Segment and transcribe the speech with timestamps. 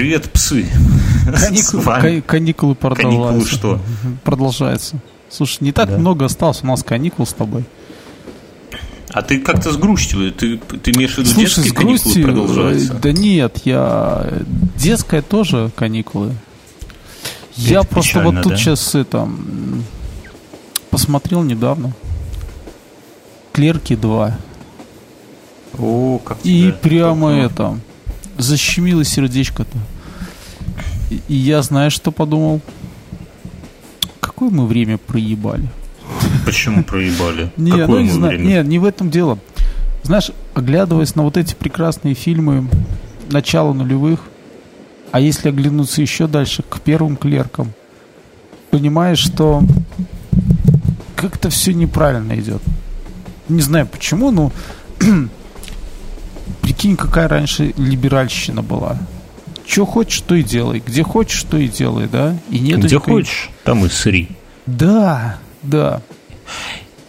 [0.00, 0.64] Привет, псы.
[1.26, 3.26] Каникулы, кан- каникулы продолжаются.
[3.28, 3.80] Каникулы что?
[4.24, 4.96] Продолжается.
[5.28, 5.98] Слушай, не так Да.
[5.98, 7.64] много осталось у нас каникул с тобой.
[9.10, 10.32] А ты как-то сгрустиваешь.
[10.38, 12.12] Ты, ты имеешь в виду Слушай, детские с грустью...
[12.14, 12.92] каникулы продолжаются?
[12.94, 14.26] э, Да нет, я...
[14.78, 16.32] Детская тоже каникулы.
[17.56, 18.56] Я Это просто печально, вот тут да?
[18.58, 19.28] сейчас это...
[20.88, 21.92] Посмотрел недавно.
[23.52, 24.34] Клерки 2.
[25.78, 27.78] О, как И тебя прямо это...
[28.40, 29.76] Защемило сердечко-то.
[31.10, 32.60] И, и я, знаешь, что подумал?
[34.20, 35.68] Какое мы время проебали?
[36.44, 37.52] Почему проебали?
[37.56, 38.62] Не, Какое ну не мы знаю, время?
[38.62, 39.38] не, не в этом дело.
[40.02, 42.68] Знаешь, оглядываясь на вот эти прекрасные фильмы
[43.30, 44.20] начала нулевых,
[45.12, 47.72] а если оглянуться еще дальше, к первым клеркам,
[48.70, 49.62] понимаешь, что
[51.16, 52.62] как-то все неправильно идет.
[53.48, 54.52] Не знаю почему, но
[56.80, 58.96] прикинь, какая раньше либеральщина была.
[59.66, 60.82] Че хочешь, то и делай.
[60.84, 62.36] Где хочешь, то и делай, да?
[62.50, 64.30] И нет Где хочешь, там и сри.
[64.66, 66.00] Да, да.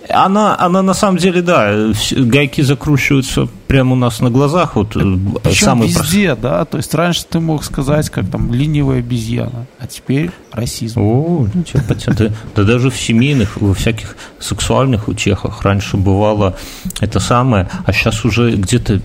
[0.10, 4.76] Она, она на самом деле, да, гайки закручиваются прямо у нас на глазах.
[4.76, 5.00] Вот э,
[5.44, 6.66] Причем самый везде, да.
[6.66, 11.00] То есть раньше ты мог сказать, как там ленивая обезьяна, а теперь расизм.
[11.00, 16.58] О, ничего, потя- да, да даже в семейных, во всяких сексуальных утехах раньше бывало
[17.00, 19.02] это самое, а сейчас уже где-то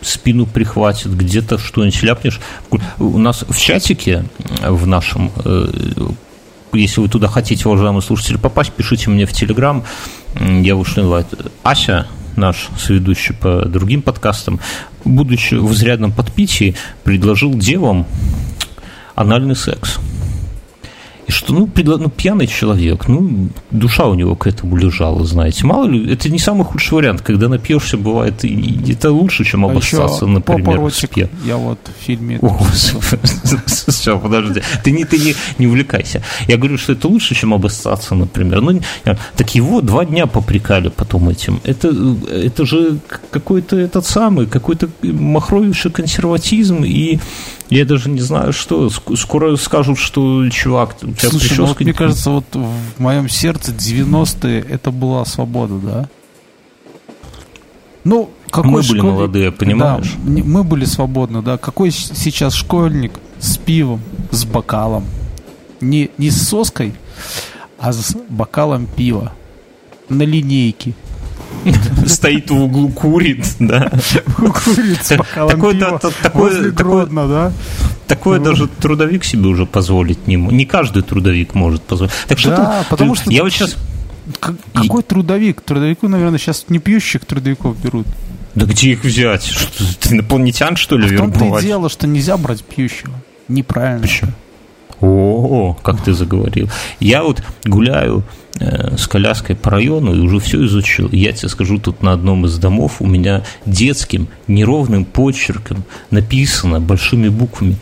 [0.00, 2.40] спину прихватит, где-то что-нибудь ляпнешь.
[2.98, 4.24] У нас в чатике,
[4.60, 5.68] э, в нашем, э,
[6.72, 9.84] если вы туда хотите, уважаемые слушатели, попасть, пишите мне в Телеграм.
[10.40, 11.24] Я вышел
[11.62, 12.06] Ася,
[12.36, 14.60] наш соведущий по другим подкастам,
[15.04, 18.06] будучи в изрядном подпитии, предложил девам
[19.14, 19.98] анальный секс.
[21.26, 25.64] И что, ну, предла- ну, пьяный человек, ну, душа у него к этому лежала, знаете.
[25.66, 29.70] Мало ли, это не самый худший вариант, когда напьешься, бывает, и- это лучше, чем А
[29.70, 31.28] обоссаться, еще например, попа в спе.
[31.46, 32.38] Я вот в фильме...
[33.66, 34.62] Все, подожди.
[34.82, 36.22] Ты не, ты не, не увлекайся.
[36.48, 38.60] Я говорю, что это лучше, чем обоссаться, например.
[38.60, 38.80] Ну,
[39.36, 41.60] так его два дня попрекали потом этим.
[41.64, 41.88] Это,
[42.30, 42.98] это же
[43.30, 47.18] какой-то этот самый, какой-то махровейший консерватизм, и
[47.70, 48.86] я даже не знаю, что.
[48.88, 51.84] Ск- Скоро скажут, что, чувак, тебя Слушай, ну вот прическа...
[51.84, 56.08] мне кажется, вот в моем сердце 90-е это была свобода, да?
[58.04, 60.12] Ну, какой Мы были школьник- молодые, понимаешь?
[60.18, 61.56] Да, мы были свободны, да.
[61.58, 65.04] Какой сейчас школьник с пивом, с бокалом?
[65.80, 66.94] Не, не с соской,
[67.78, 69.32] а с бокалом пива.
[70.08, 70.94] На линейке.
[72.06, 73.90] стоит в углу, курит, да.
[74.36, 77.52] Курит с бокалом пива да, та- такое- возле такое- Гродно, да?
[78.06, 78.44] Такое Ну.
[78.44, 80.56] даже трудовик себе уже позволить не может.
[80.58, 82.12] Не каждый трудовик может позволить.
[82.28, 83.76] Так что Да, ты- потому что я вот сейчас.
[84.72, 85.60] Какой трудовик?
[85.60, 88.06] Трудовику, наверное, сейчас не пьющих трудовиков берут.
[88.54, 89.44] Да где их взять?
[89.44, 91.64] Что, ты инопланетян, что ли, В том-то и вербовать?
[91.64, 93.12] дело, что нельзя брать пьющего.
[93.48, 94.00] Неправильно.
[94.02, 94.30] Почему?
[95.04, 96.70] О, как ты заговорил.
[96.98, 98.24] Я вот гуляю
[98.58, 101.10] э, с коляской по району и уже все изучил.
[101.12, 107.28] Я тебе скажу, тут на одном из домов у меня детским неровным почерком написано большими
[107.28, 107.76] буквами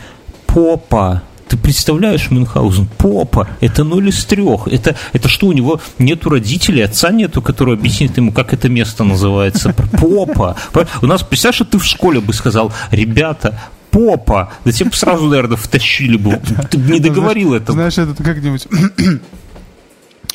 [0.47, 1.23] «Попа».
[1.49, 4.69] Ты представляешь, Мюнхгаузен, попа, это ноль из трех.
[4.69, 9.05] Это, это что, у него нету родителей, отца нету, который объяснит ему, как это место
[9.05, 9.75] называется?
[10.01, 10.57] Попа.
[11.03, 13.61] У нас, представляешь, что ты в школе бы сказал, ребята,
[13.93, 14.53] попа.
[14.65, 16.41] Да тебе бы сразу, наверное, втащили бы.
[16.71, 17.73] Ты бы не договорил это.
[17.73, 18.67] Знаешь, это как-нибудь...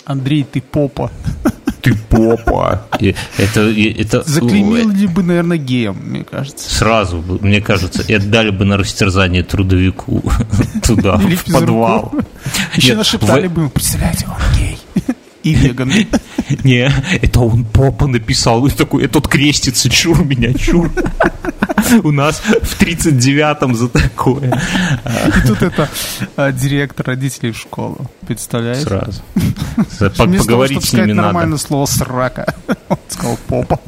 [0.05, 1.11] Андрей, ты попа.
[1.81, 2.87] Ты попа.
[3.37, 6.73] Это, это Заклеймили бы, наверное, геем, мне кажется.
[6.73, 10.23] сразу, бы, мне кажется, и отдали бы на растерзание трудовику
[10.83, 12.13] туда, Или в подвал.
[12.75, 14.77] Еще Нет, нашептали в- бы представляете, он гей.
[15.43, 15.91] И веган.
[16.63, 16.91] Не,
[17.21, 18.65] это он попа написал.
[18.65, 20.91] И такой, этот крестится, чур меня, чур.
[22.03, 24.61] У нас в 39-м за такое.
[25.37, 25.89] И тут это
[26.35, 28.09] а, директор родителей в школу.
[28.27, 28.83] Представляешь?
[28.83, 29.21] Сразу.
[30.17, 31.27] Поговорить с ними надо.
[31.27, 32.55] нормальное слово «срака»,
[32.89, 33.79] он сказал «попа».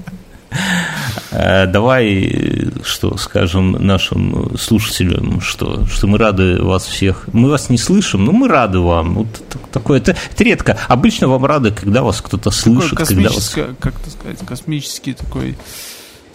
[1.31, 7.27] Э, Давай, что скажем нашим слушателям, что, что мы рады вас всех.
[7.33, 9.13] Мы вас не слышим, но мы рады вам.
[9.15, 10.77] Вот так- такое, это, это редко.
[10.87, 15.57] Обычно вам рады, когда вас кто-то Такое слышит, когда вас как это сказать, космический такой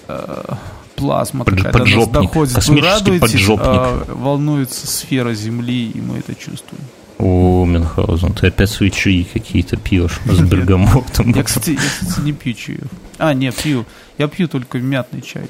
[0.08, 0.42] э,
[0.96, 2.48] плазма Под- такая до нас доходит.
[2.54, 3.66] Вы Космический радуетесь, поджопник.
[3.66, 6.82] а, волнуется сфера Земли, и мы это чувствуем.
[7.18, 11.32] О, Мюнхгаузен, ты опять свои чаи какие-то пьешь с бергамотом.
[11.32, 12.80] Я, кстати, я, кстати, не пью чаю.
[13.18, 13.84] А, не, пью.
[14.18, 15.46] Я пью только мятный чай.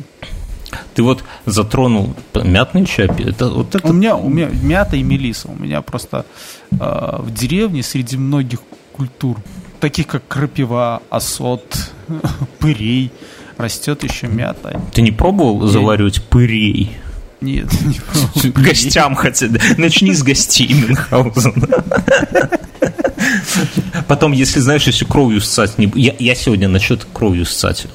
[0.95, 3.07] Ты вот затронул мятный чай.
[3.07, 5.49] Это, вот это У меня, у меня мята и мелиса.
[5.49, 6.27] У меня просто
[6.73, 6.77] э,
[7.21, 8.59] в деревне среди многих
[8.93, 9.39] культур,
[9.81, 11.93] таких как крапива, осот,
[12.59, 13.11] пырей,
[13.59, 14.81] растет еще мята.
[14.93, 16.97] Ты не пробовал заваривать пырей?
[17.41, 17.69] Нет,
[18.43, 21.85] не Гостям хотя Начни с гостей Мюнхгаузена.
[24.09, 25.91] Потом, если знаешь, если кровью ссать не...
[25.95, 27.87] Я, я сегодня насчет кровью ссать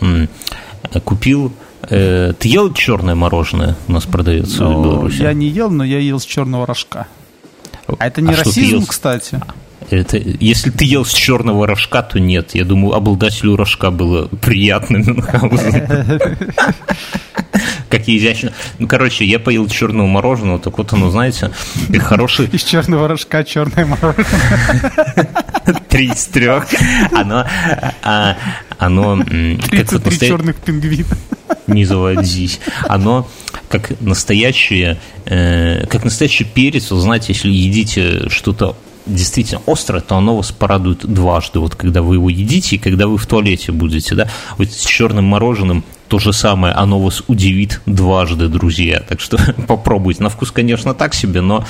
[1.03, 1.53] купил
[1.83, 3.75] э, ты ел черное мороженое?
[3.87, 5.21] У нас продается но в Беларуси.
[5.21, 7.07] Я не ел, но я ел с черного рожка.
[7.97, 9.41] А это не а расизм, кстати.
[9.89, 12.53] Это, если ты ел с черного рожка, то нет.
[12.53, 16.37] Я думаю, обладателю рожка было приятно Мюнхгаузен.
[17.89, 18.53] Как изящно.
[18.77, 21.49] Ну, короче, я поел черного мороженого, так вот оно, знаете,
[21.99, 22.45] хороший...
[22.47, 24.25] Из черного рожка черное мороженое.
[25.89, 26.67] Три из трех.
[27.11, 27.45] Оно...
[28.03, 28.37] А,
[28.77, 29.15] оно...
[29.15, 30.29] Настоя...
[30.29, 31.17] черных пингвина.
[31.65, 32.59] Не заводись.
[32.87, 33.27] Оно
[33.69, 38.75] как настоящее, э, как настоящий перец, вы знаете, если едите что-то
[39.05, 43.17] действительно острое, то оно вас порадует дважды, вот когда вы его едите и когда вы
[43.17, 48.47] в туалете будете, да, вот с черным мороженым то же самое, оно вас удивит дважды,
[48.47, 49.03] друзья.
[49.07, 50.23] Так что попробуйте.
[50.23, 51.65] На вкус, конечно, так себе, но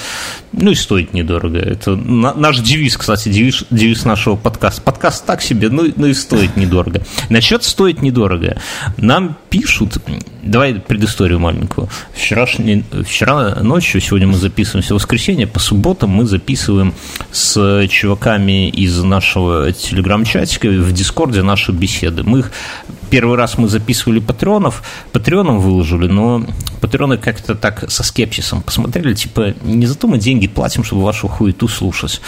[0.54, 1.60] ну и стоит недорого.
[1.60, 4.82] Это на, наш девиз, кстати, девиз, девиз нашего подкаста.
[4.82, 7.02] Подкаст так себе, ну, ну и стоит недорого.
[7.30, 8.58] Насчет стоит недорого.
[8.96, 9.98] Нам пишут,
[10.42, 11.90] давай предысторию маленькую.
[12.14, 16.94] Вчерашний, вчера ночью, сегодня мы записываемся в воскресенье, по субботам мы записываем
[17.32, 22.24] с чуваками из нашего телеграм-чатика в Дискорде наши беседы.
[22.24, 22.52] Мы их
[23.10, 26.46] первый раз мы записывали патреонов, патреоном выложили, но
[26.82, 31.28] патреоны как-то так со скепсисом посмотрели, типа, не за то мы деньги платим, чтобы вашу
[31.28, 32.22] хуету слушать.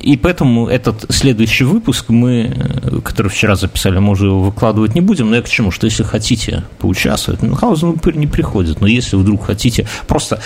[0.00, 5.30] И поэтому этот следующий выпуск мы, который вчера записали, мы уже его выкладывать не будем,
[5.30, 9.86] но я к чему, что если хотите поучаствовать, Мюнхгаузен не приходит, но если вдруг хотите
[10.06, 10.40] просто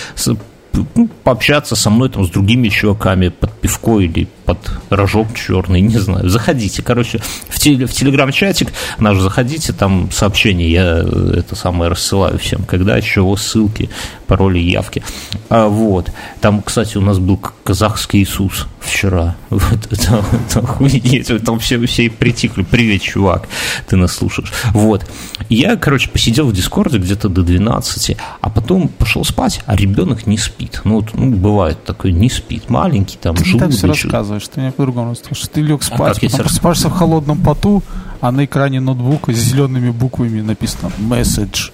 [0.94, 4.58] ну, пообщаться со мной там с другими чуваками под пивко или под
[4.90, 6.28] рожок черный, не знаю.
[6.28, 12.64] Заходите, короче, в, теле, в телеграм-чатик наш заходите, там сообщения я это самое рассылаю всем,
[12.64, 13.90] когда, чего, ссылки,
[14.26, 15.02] пароли, явки.
[15.48, 16.10] А, вот.
[16.40, 19.37] Там, кстати, у нас был казахский Иисус вчера.
[19.50, 22.62] Вот, это, это охуеть, там все, все притихли.
[22.62, 23.47] Привет, чувак,
[23.87, 24.53] ты нас слушаешь.
[24.73, 25.05] Вот.
[25.50, 30.38] Я, короче, посидел в Дискорде где-то до 12, а потом пошел спать, а ребенок не
[30.38, 30.81] спит.
[30.85, 32.70] Ну, вот, ну бывает такой, не спит.
[32.70, 36.20] Маленький, там, Ты так все рассказываешь ты мне по-другому что ты лег а спать, а
[36.20, 37.82] потом просыпаешься в холодном поту,
[38.23, 40.91] а на экране ноутбука с зелеными буквами написано.
[40.97, 41.69] Месседж.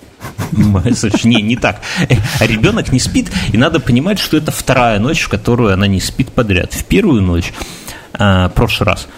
[1.24, 1.80] Не, не так.
[2.08, 2.14] Э,
[2.46, 6.32] ребенок не спит, и надо понимать, что это вторая ночь, в которую она не спит
[6.32, 6.72] подряд.
[6.72, 7.52] В первую ночь
[8.16, 9.08] а, прошлый раз.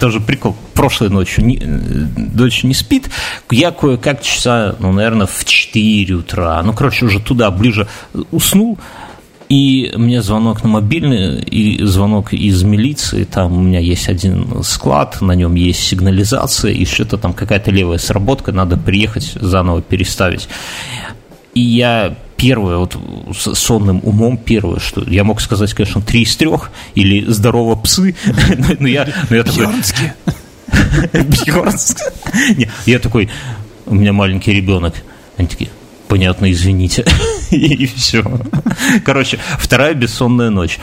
[0.00, 0.56] Тоже прикол.
[0.74, 3.08] Прошлой ночью не, дочь не спит.
[3.50, 6.62] Я кое-как часа, ну, наверное, в 4 утра.
[6.62, 7.88] Ну, короче, уже туда ближе
[8.30, 8.78] уснул.
[9.48, 15.20] И мне звонок на мобильный, и звонок из милиции, там у меня есть один склад,
[15.20, 20.48] на нем есть сигнализация, и что-то там какая-то левая сработка, надо приехать заново переставить.
[21.54, 22.96] И я первое, вот
[23.32, 28.16] с сонным умом первое, что я мог сказать, конечно, три из трех, или здорово псы,
[28.80, 29.66] но я, но я такой...
[29.66, 29.96] Бьернск.
[32.86, 33.30] Я такой,
[33.86, 34.94] у меня маленький ребенок.
[35.36, 35.70] Они такие,
[36.08, 37.04] понятно, извините.
[37.50, 38.22] И все.
[39.04, 40.78] Короче, вторая бессонная ночь.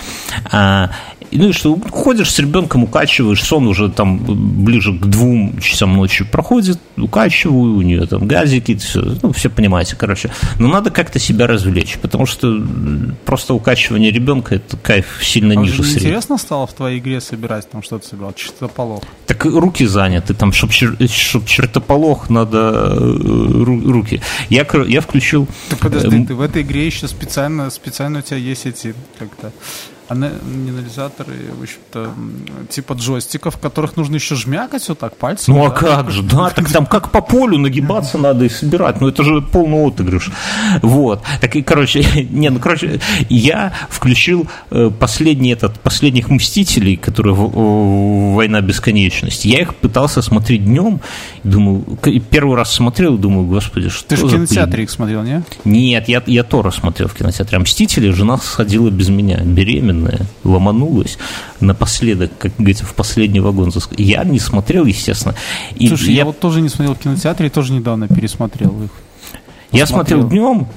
[1.32, 4.18] Ну и что, ходишь с ребенком, укачиваешь, сон уже там
[4.64, 9.96] ближе к двум часам ночи проходит, укачиваю, у нее там газики, все, ну, все понимаете,
[9.96, 10.32] короче.
[10.60, 12.62] Но надо как-то себя развлечь, потому что
[13.26, 16.00] просто укачивание ребенка это кайф сильно а ниже среднего.
[16.00, 19.04] интересно стало в твоей игре собирать там что-то собирал, чертополох?
[19.26, 24.22] Так руки заняты, там, чтобы чер, чтоб чертополох, надо э, руки.
[24.50, 25.48] Я, я включил...
[25.70, 29.52] Так подожди, э, ты в этой игре еще специально, специально у тебя есть эти как-то
[30.14, 32.14] анализаторы, в общем-то,
[32.70, 35.54] типа джойстиков, в которых нужно еще жмякать вот так пальцем.
[35.54, 35.76] Ну а да?
[35.76, 39.42] как же, да, так там как по полю нагибаться надо и собирать, ну это же
[39.42, 40.32] полный отыгрыш.
[40.82, 47.36] Вот, так и, короче, не, ну, короче, я включил э, последний этот, последних Мстителей, которые
[47.36, 51.02] Война Бесконечности, я их пытался смотреть днем,
[51.44, 51.84] думаю,
[52.30, 55.44] первый раз смотрел, думаю, господи, что Ты же в кинотеатре их смотрел, не?
[55.66, 60.26] Нет, я, я Тора смотрел в кинотеатре, а Мстители жена сходила без меня, беременная беременная,
[60.44, 61.18] ломанулась
[61.60, 63.72] напоследок, как говорится, в последний вагон.
[63.98, 65.36] Я не смотрел, естественно.
[65.76, 66.20] И Слушай, я...
[66.20, 68.92] я вот тоже не смотрел в кинотеатре, тоже недавно пересмотрел их.
[69.72, 70.68] Я смотрел днем,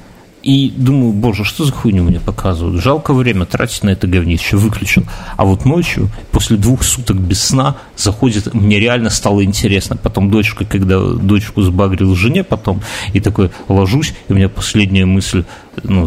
[0.46, 2.80] и думаю, боже, что за хуйню мне показывают?
[2.80, 5.02] Жалко время тратить на это говнище, выключил.
[5.36, 9.96] А вот ночью, после двух суток без сна, заходит, мне реально стало интересно.
[9.96, 12.80] Потом дочка, когда дочку сбагрил жене потом,
[13.12, 15.44] и такой ложусь, и у меня последняя мысль,
[15.82, 16.06] ну,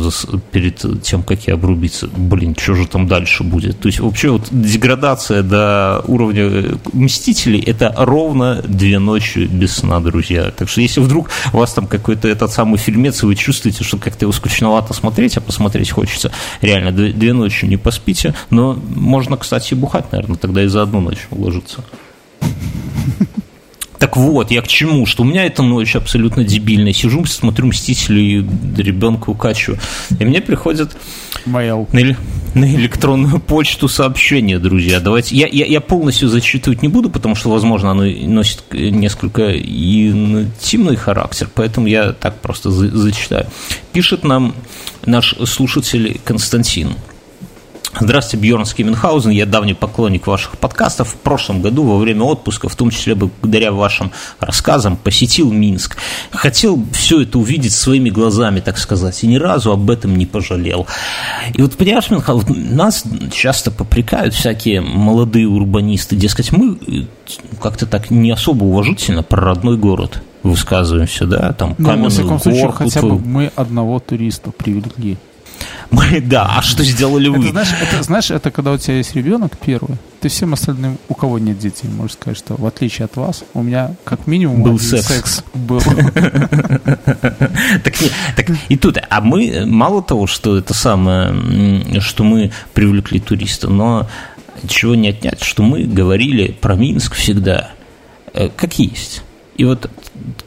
[0.51, 3.79] перед тем, как я обрубиться, блин, что же там дальше будет?
[3.79, 9.99] То есть вообще вот деградация до уровня э, Мстителей– это ровно две ночи без сна,
[9.99, 10.51] друзья.
[10.51, 13.97] Так что если вдруг у вас там какой-то этот самый фильмец, и вы чувствуете, что
[13.97, 19.73] как-то его скучновато смотреть, а посмотреть хочется, реально, две, ночи не поспите, но можно, кстати,
[19.73, 21.83] бухать, наверное, тогда и за одну ночь уложиться.
[23.99, 25.05] Так вот, я к чему?
[25.05, 26.93] Что у меня эта ночь абсолютно дебильная.
[26.93, 29.77] Сижу, смотрю «Мстители», ребенка укачиваю.
[30.17, 30.95] И мне приходят
[31.45, 31.87] Mail.
[31.91, 35.01] На, на электронную почту сообщения, друзья.
[35.01, 35.35] Давайте.
[35.35, 41.49] Я, я, я полностью зачитывать не буду, потому что, возможно, оно носит несколько интимный характер,
[41.53, 43.47] поэтому я так просто за, зачитаю.
[43.91, 44.55] Пишет нам
[45.05, 46.93] наш слушатель Константин.
[47.97, 49.31] Здравствуйте, Бьерн Скименхаузен.
[49.31, 51.09] Я давний поклонник ваших подкастов.
[51.09, 55.97] В прошлом году во время отпуска, в том числе благодаря вашим рассказам, посетил Минск.
[56.31, 60.87] Хотел все это увидеть своими глазами, так сказать, и ни разу об этом не пожалел.
[61.53, 66.15] И вот, понимаешь, Мюнхгаузен, нас часто попрекают всякие молодые урбанисты.
[66.15, 67.05] Дескать, мы э,
[67.61, 72.39] как-то так не особо уважительно про родной город высказываемся, да, там ну, каменный во всяком
[72.39, 75.17] случае, хотя бы мы одного туриста привлекли.
[75.91, 77.39] Мы, да, а что сделали вы?
[77.39, 81.15] Это, знаешь, это, знаешь, это когда у тебя есть ребенок первый, ты всем остальным, у
[81.15, 84.79] кого нет детей, можешь сказать, что в отличие от вас, у меня как минимум был
[84.79, 85.07] секс.
[85.07, 85.81] секс был.
[87.83, 87.93] Так,
[88.35, 94.07] так и тут, а мы, мало того, что это самое, что мы привлекли туриста, но
[94.67, 97.71] чего не отнять, что мы говорили про Минск всегда,
[98.33, 99.23] э, как есть.
[99.55, 99.89] И вот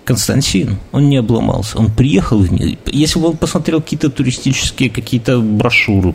[0.05, 1.79] Константин, он не обломался.
[1.79, 2.79] Он приехал в мир.
[2.87, 6.15] Если бы он посмотрел какие-то туристические какие-то брошюры,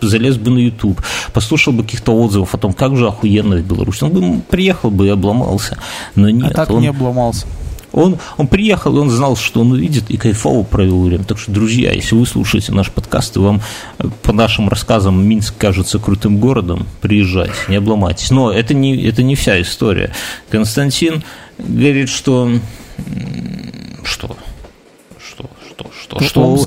[0.00, 1.00] залез бы на YouTube,
[1.32, 5.06] послушал бы каких-то отзывов о том, как же охуенно в Беларуси, он бы приехал бы
[5.06, 5.78] и обломался.
[6.14, 7.46] Но нет, а так он, не обломался.
[7.94, 11.22] Он, он приехал, он знал, что он увидит, и кайфово провел время.
[11.22, 13.62] Так что, друзья, если вы слушаете наш подкаст, и вам
[13.98, 18.32] э, по нашим рассказам Минск кажется крутым городом, приезжайте, не обломайтесь.
[18.32, 20.10] Но это не, это не вся история.
[20.50, 21.22] Константин
[21.58, 22.50] говорит, что...
[24.04, 24.36] Что?
[25.18, 25.50] Что?
[25.68, 25.90] Что?
[25.92, 26.20] Что?
[26.20, 26.66] Что?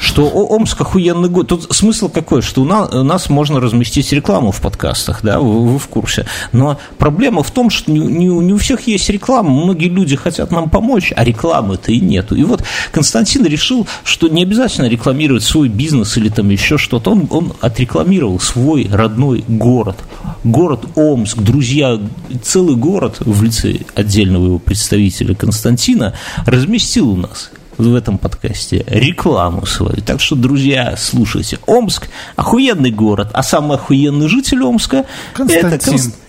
[0.00, 1.48] Что Омск охуенный год.
[1.48, 5.66] Тут смысл какой, что у нас, у нас можно разместить рекламу в подкастах, да, вы,
[5.66, 6.26] вы в курсе.
[6.52, 10.50] Но проблема в том, что не, не, не у всех есть реклама, многие люди хотят
[10.50, 12.34] нам помочь, а рекламы-то и нету.
[12.34, 17.10] И вот Константин решил, что не обязательно рекламировать свой бизнес или там еще что-то.
[17.10, 19.96] Он, он отрекламировал свой родной город.
[20.44, 22.00] Город Омск, друзья,
[22.42, 26.14] целый город в лице отдельного его представителя Константина
[26.46, 30.02] разместил у нас в этом подкасте рекламу свою.
[30.02, 31.58] Так что, друзья, слушайте.
[31.66, 35.06] Омск– охуенный город, а самый охуенный житель Омска–
[35.38, 35.78] это,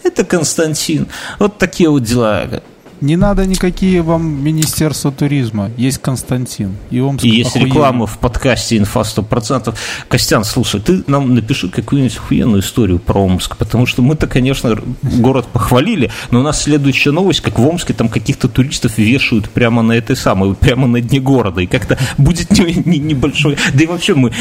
[0.03, 1.07] это Константин.
[1.39, 2.61] Вот такие вот дела.
[3.01, 5.71] Не надо никакие вам Министерства туризма.
[5.75, 6.75] Есть Константин.
[6.91, 7.69] И, Омск и есть охуенный.
[7.69, 9.75] реклама в подкасте «Инфа 100%».
[10.07, 15.47] Костян, слушай, ты нам напиши какую-нибудь охуенную историю про Омск, потому что мы-то, конечно, город
[15.51, 19.93] похвалили, но у нас следующая новость, как в Омске там каких-то туристов вешают прямо на
[19.93, 23.57] этой самой, прямо на дне города, и как-то будет небольшой...
[23.73, 24.31] Да и вообще мы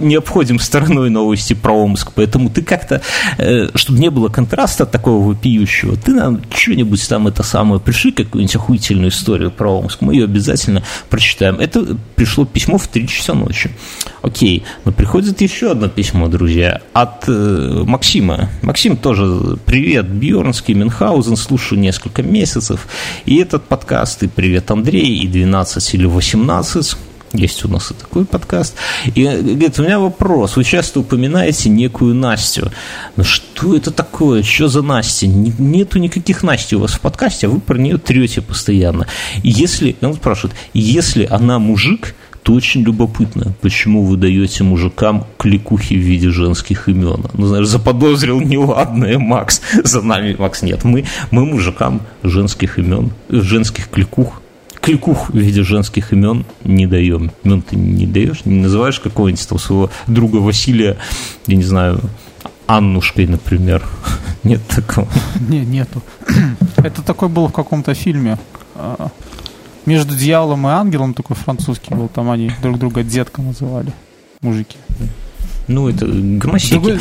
[0.00, 3.00] не обходим стороной новости про Омск, поэтому ты как-то,
[3.38, 8.12] э, чтобы не было контраста такого вопиющего, ты нам что-нибудь там это самое пришли напиши
[8.12, 11.56] какую-нибудь охуительную историю про Омск, мы ее обязательно прочитаем.
[11.56, 13.70] Это пришло письмо в 3 часа ночи.
[14.22, 18.50] Окей, но приходит еще одно письмо, друзья, от э, Максима.
[18.62, 22.86] Максим тоже, привет, Бьернский, Мюнхгаузен, слушаю несколько месяцев,
[23.26, 26.96] и этот подкаст, и привет, Андрей, и 12 или 18
[27.32, 28.74] есть у нас и такой подкаст.
[29.14, 30.56] И говорит, у меня вопрос.
[30.56, 32.70] Вы часто упоминаете некую Настю.
[33.16, 34.42] Ну что это такое?
[34.42, 35.26] Что за Настя?
[35.26, 39.06] Нету никаких Насти у вас в подкасте, а вы про нее трете постоянно.
[39.42, 46.00] Если, он спрашивает, если она мужик, то очень любопытно, почему вы даете мужикам кликухи в
[46.00, 47.26] виде женских имен.
[47.34, 49.60] Ну, знаешь, заподозрил неладное Макс.
[49.84, 50.82] За нами, Макс, нет.
[50.82, 54.41] Мы, мы мужикам женских имен, женских кликух
[54.82, 57.30] кликух в виде женских имен не даем.
[57.44, 60.98] Имен ты не даешь, не называешь какого-нибудь там своего друга Василия,
[61.46, 62.00] я не знаю,
[62.66, 63.82] Аннушкой, например.
[64.42, 65.08] Нет такого.
[65.48, 66.02] Не, нету.
[66.76, 68.38] Это такой был в каком-то фильме.
[68.74, 69.08] А,
[69.86, 72.08] между дьяволом и ангелом такой французский был.
[72.08, 73.92] Там они друг друга детка называли.
[74.40, 74.76] Мужики.
[75.68, 76.72] Ну, это гомосеки.
[76.72, 77.00] Другой,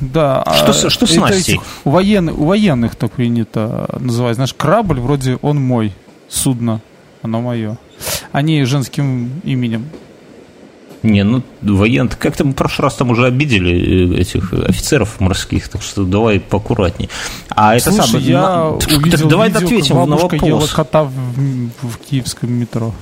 [0.00, 0.42] да.
[0.56, 1.60] Что, а, что с Настей?
[1.84, 4.34] У, военных, у военных так принято называть.
[4.34, 5.92] Знаешь, корабль вроде он мой,
[6.28, 6.80] судно
[7.22, 7.78] оно мое.
[8.32, 9.86] Они женским именем.
[11.02, 15.68] Не, ну, военные, как-то мы в прошлый раз там уже обидели э, этих офицеров морских,
[15.68, 17.08] так что давай поаккуратней.
[17.50, 18.26] А Слушай, это самое...
[18.26, 18.70] я на...
[18.70, 20.72] увидел так давай видео, ответим как на вопрос.
[20.72, 22.94] кота в, в киевском метро.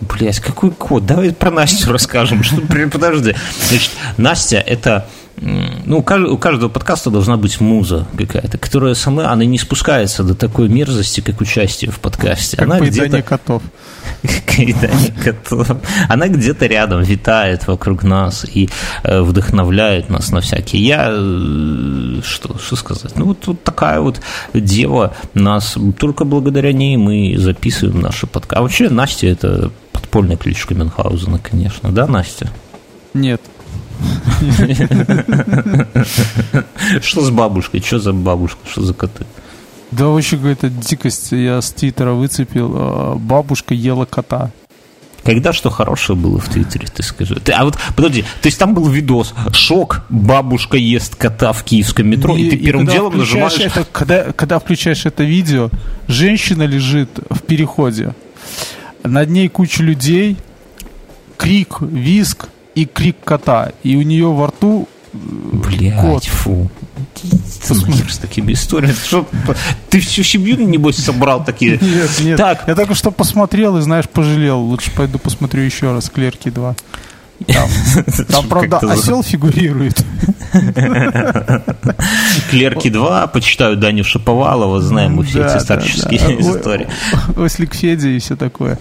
[0.00, 1.06] Блять, какой код?
[1.06, 2.42] Давай про Настю расскажем.
[2.42, 2.60] Что,
[2.92, 3.34] подожди.
[3.68, 5.08] Значит, Настя это
[5.40, 6.02] ну, у
[6.38, 11.40] каждого подкаста должна быть муза какая-то, которая сама, она не спускается до такой мерзости, как
[11.40, 12.58] участие в подкасте.
[12.58, 13.62] Как она поедание котов.
[14.46, 15.70] Поедание котов.
[16.08, 18.68] Она где-то рядом витает вокруг нас и
[19.02, 20.82] э, вдохновляет нас на всякие.
[20.82, 24.20] Я, э, что, что сказать, ну, вот, вот такая вот
[24.52, 28.56] дева нас, только благодаря ней мы записываем наши подкасты.
[28.56, 32.50] А вообще Настя это подпольная кличка Мюнхгаузена, конечно, да, Настя?
[33.14, 33.40] Нет.
[37.02, 37.80] Что с бабушкой?
[37.80, 38.58] Что за бабушка?
[38.70, 39.26] Что за коты?
[39.90, 41.32] Да вообще какая-то дикость.
[41.32, 42.72] Я с Твиттера выцепил.
[42.74, 44.50] А, бабушка ела кота.
[45.24, 47.34] Когда что хорошее было в Твиттере, ты скажи.
[47.36, 52.08] Ты, а вот, подожди, то есть там был видос «Шок, бабушка ест кота в киевском
[52.08, 53.58] метро», и, и ты первым и делом нажимаешь...
[53.58, 55.68] Это, когда, когда включаешь это видео,
[56.08, 58.14] женщина лежит в переходе,
[59.04, 60.38] над ней куча людей,
[61.36, 62.48] крик, виск,
[62.80, 63.72] и крик кота.
[63.82, 66.24] И у нее во рту э, Блять, кот.
[66.24, 66.70] фу.
[67.68, 68.94] Посмотри с такими историями.
[68.94, 69.26] Что,
[69.90, 71.78] ты всю семью, небось, собрал такие?
[71.80, 72.38] Нет, нет.
[72.38, 72.64] Так.
[72.66, 74.60] Я только что посмотрел и, знаешь, пожалел.
[74.60, 76.76] Лучше пойду посмотрю еще раз «Клерки 2».
[77.46, 77.68] Там,
[78.28, 80.04] там правда, осел фигурирует.
[82.50, 86.86] Клерки 2, почитаю Даню Шаповалова, знаем мы все эти старческие истории.
[87.36, 88.78] Ослик Федя и все такое.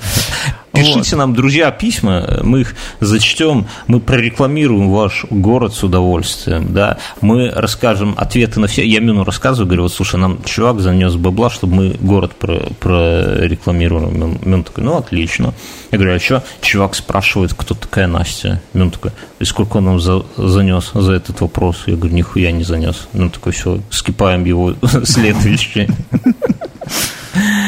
[0.79, 1.19] Пишите вот.
[1.19, 8.15] нам, друзья, письма, мы их зачтем, мы прорекламируем ваш город с удовольствием, да, мы расскажем
[8.17, 8.85] ответы на все.
[8.85, 14.39] Я Мину рассказываю, говорю, вот слушай, нам чувак занес бабла, чтобы мы город про, прорекламируем.
[14.43, 15.53] Мин такой, ну, отлично.
[15.91, 16.43] Я говорю, а что?
[16.61, 18.61] Чувак спрашивает, кто такая Настя.
[18.73, 21.83] Мин такой, и сколько он нам за, занес за этот вопрос?
[21.87, 23.07] Я говорю, нихуя не занес.
[23.13, 25.87] Ну, такой, все, скипаем его следующий.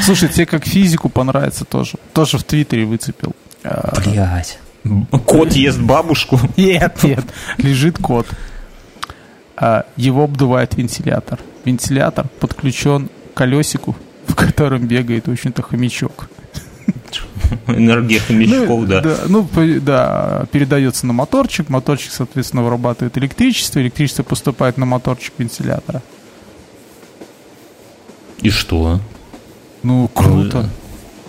[0.03, 1.93] Слушай, тебе как физику понравится тоже.
[2.13, 3.33] Тоже в Твиттере выцепил.
[3.63, 4.59] А, Блять.
[5.25, 6.39] Кот ест бабушку?
[6.57, 7.25] Нет, нет.
[7.57, 8.27] Лежит кот.
[9.55, 11.39] А, его обдувает вентилятор.
[11.65, 13.95] Вентилятор подключен к колесику,
[14.27, 16.29] в котором бегает, в общем-то, хомячок.
[17.67, 19.01] Энергия хомячков, ну, да.
[19.01, 19.17] да.
[19.27, 19.47] Ну,
[19.81, 26.01] да, передается на моторчик, моторчик, соответственно, вырабатывает электричество, электричество поступает на моторчик вентилятора.
[28.41, 28.99] И что?
[29.83, 30.63] Ну, круто.
[30.63, 30.69] Ну,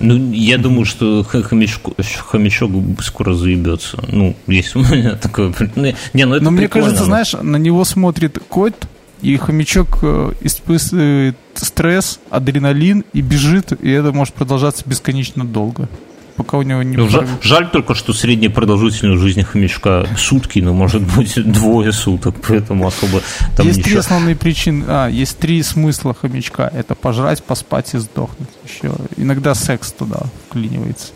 [0.01, 1.95] я думаю, что хомячок,
[2.27, 2.71] хомячок
[3.03, 4.03] скоро заебется.
[4.09, 5.53] Ну, есть у меня такое...
[5.75, 8.75] Ну, не, ну это Но мне кажется, знаешь, на него смотрит кот,
[9.21, 15.89] и хомячок э, испытывает стресс, адреналин и бежит, и это может продолжаться бесконечно долго
[16.37, 16.97] пока у него не...
[16.97, 22.37] Ну, жаль, жаль только, что средняя продолжительность жизни хомячка сутки, но может быть двое суток,
[22.47, 23.21] поэтому особо
[23.57, 23.91] там Есть ничего...
[23.91, 26.71] три основные причины, а, есть три смысла хомячка.
[26.75, 28.49] Это пожрать, поспать и сдохнуть.
[28.65, 31.13] Еще иногда секс туда вклинивается.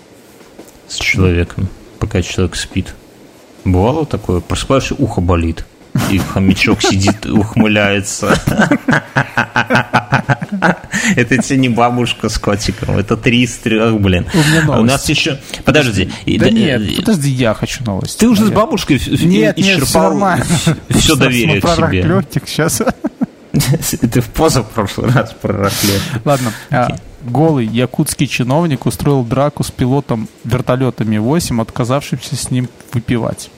[0.89, 2.95] С человеком, пока человек спит.
[3.65, 4.41] Бывало такое?
[4.41, 5.65] Просыпаешься, ухо болит
[6.11, 8.35] и хомячок сидит, ухмыляется.
[11.17, 14.27] Это тебе не бабушка с котиком, это три из трех, блин.
[14.33, 14.83] У меня новость.
[14.83, 15.39] У нас еще...
[15.65, 16.11] Подожди.
[16.27, 18.19] Да нет, подожди, я хочу новость.
[18.19, 20.47] Ты уже с бабушкой нет, нет, все нормально.
[20.91, 22.03] Все доверие к себе.
[22.03, 22.83] Летик сейчас.
[24.13, 25.71] Ты в позапрошлый раз про
[26.25, 26.53] Ладно.
[26.71, 33.51] А, голый якутский чиновник устроил драку с пилотом вертолета Ми-8, отказавшимся с ним выпивать.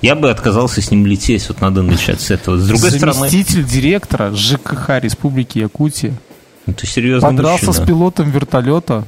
[0.00, 2.56] Я бы отказался с ним лететь, вот надо начать с этого.
[2.56, 3.68] С другой Заместитель стороны...
[3.68, 6.14] директора ЖКХ Республики Якутия
[6.68, 7.84] ну, ты серьезно подрался мужчина.
[7.84, 9.04] с пилотом вертолета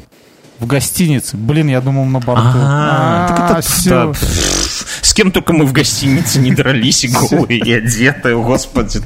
[0.61, 1.37] в гостинице.
[1.37, 2.43] Блин, я думал на борту.
[2.55, 4.15] А, так это все.
[5.01, 9.01] С кем только мы в гостинице не дрались и голые, и одетые, господи.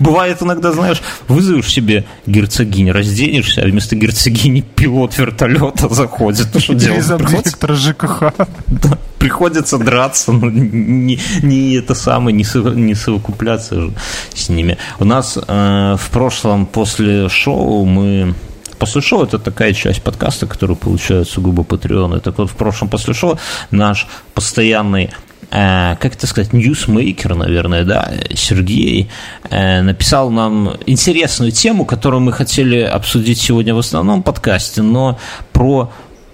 [0.00, 6.48] Бывает иногда, знаешь, вызовешь себе герцогинь, разденешься, а вместо герцогини пилот вертолета заходит.
[6.54, 7.06] Ну что делать?
[7.06, 8.22] Директор ЖКХ.
[8.66, 13.90] Да, приходится драться, но не, не это самое, не, со, не совокупляться
[14.34, 14.78] с ними.
[14.98, 18.34] У нас э, в прошлом после шоу мы
[18.80, 22.18] После шоу это такая часть подкаста, которую получают сугубо патреоны.
[22.20, 23.38] Так вот, в прошлом после шоу
[23.70, 25.10] наш постоянный
[25.50, 29.10] э, как это сказать, ньюсмейкер, наверное, да, Сергей,
[29.50, 35.18] э, написал нам интересную тему, которую мы хотели обсудить сегодня в основном подкасте, но
[35.52, 35.92] про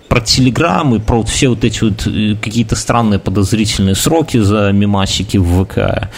[0.09, 5.37] про телеграммы, про вот все вот эти вот э, какие-то странные подозрительные сроки за мемасики
[5.37, 6.11] в ВК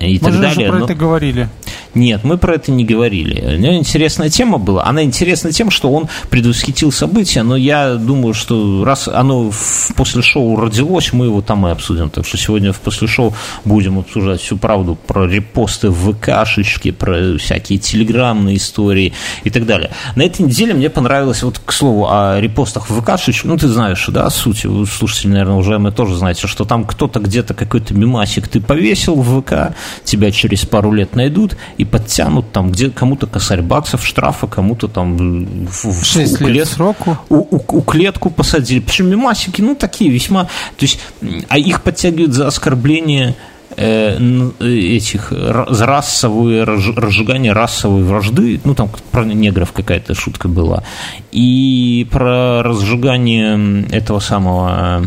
[0.00, 0.68] и Мы так же далее.
[0.68, 0.84] про но...
[0.86, 1.48] это говорили.
[1.94, 3.54] Нет, мы про это не говорили.
[3.54, 4.84] У него интересная тема была.
[4.84, 9.52] Она интересна тем, что он предвосхитил события, но я думаю, что раз оно
[9.94, 12.08] после шоу родилось, мы его там и обсудим.
[12.08, 17.36] Так что сегодня в после шоу будем обсуждать всю правду про репосты в ВКшечке, про
[17.36, 19.12] всякие телеграммные истории
[19.44, 19.90] и так далее.
[20.16, 24.04] На этой неделе мне понравилось, вот к слову, о репостах в ВКшечке, ну ты знаешь,
[24.08, 28.48] да, суть, вы, слушатели, наверное, уже мы тоже знаете, что там кто-то где-то какой-то мимасик
[28.48, 29.74] ты повесил в ВК,
[30.04, 35.66] тебя через пару лет найдут, и подтянут там, где кому-то косарь баксов штрафа, кому-то там
[35.66, 37.18] в, в 6 у, лет сроку.
[37.28, 38.80] У, у, у клетку посадили.
[38.80, 40.44] Причем мимасики, ну, такие весьма...
[40.44, 41.00] То есть,
[41.48, 43.34] а их подтягивают за оскорбление
[43.76, 44.16] э,
[44.60, 50.84] этих за расовые разжигание расовой вражды, ну там про негров какая-то шутка была,
[51.30, 55.06] и про разжигание этого самого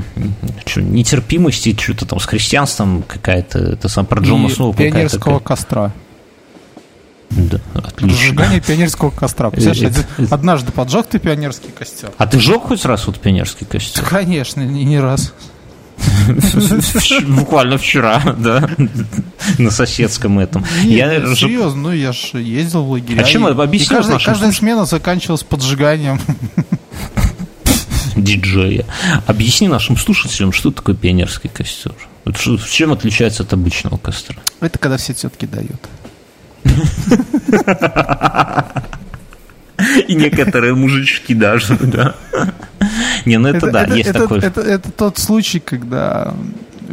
[0.65, 5.39] что, нетерпимости, что-то там с христианством какая-то, это сам про Джона Сноу какая-то.
[5.39, 5.91] костра.
[7.35, 8.17] Да, отлично.
[8.17, 9.49] Разжигание пионерского костра.
[9.49, 12.11] Представляешь, однажды поджег ты пионерский костер.
[12.17, 14.03] А ты жег хоть раз вот пионерский костер?
[14.03, 15.33] Конечно, не, не раз.
[17.27, 18.69] Буквально вчера, да,
[19.57, 20.65] на соседском этом.
[20.83, 23.21] я серьезно, ну я же ездил в лагеря.
[23.21, 23.45] А чем?
[23.87, 26.19] Каждая, каждая смена заканчивалась поджиганием
[28.15, 28.85] диджея.
[29.27, 31.95] Объясни нашим слушателям, что такое пионерский костер.
[32.23, 32.37] Вот
[32.69, 34.37] чем отличается от обычного костра?
[34.61, 35.79] Это когда все тетки дают.
[40.07, 42.15] И некоторые мужички даже, да.
[43.25, 44.39] Не, ну это, это да, это, есть это, такой.
[44.39, 46.33] Это, это, это тот случай, когда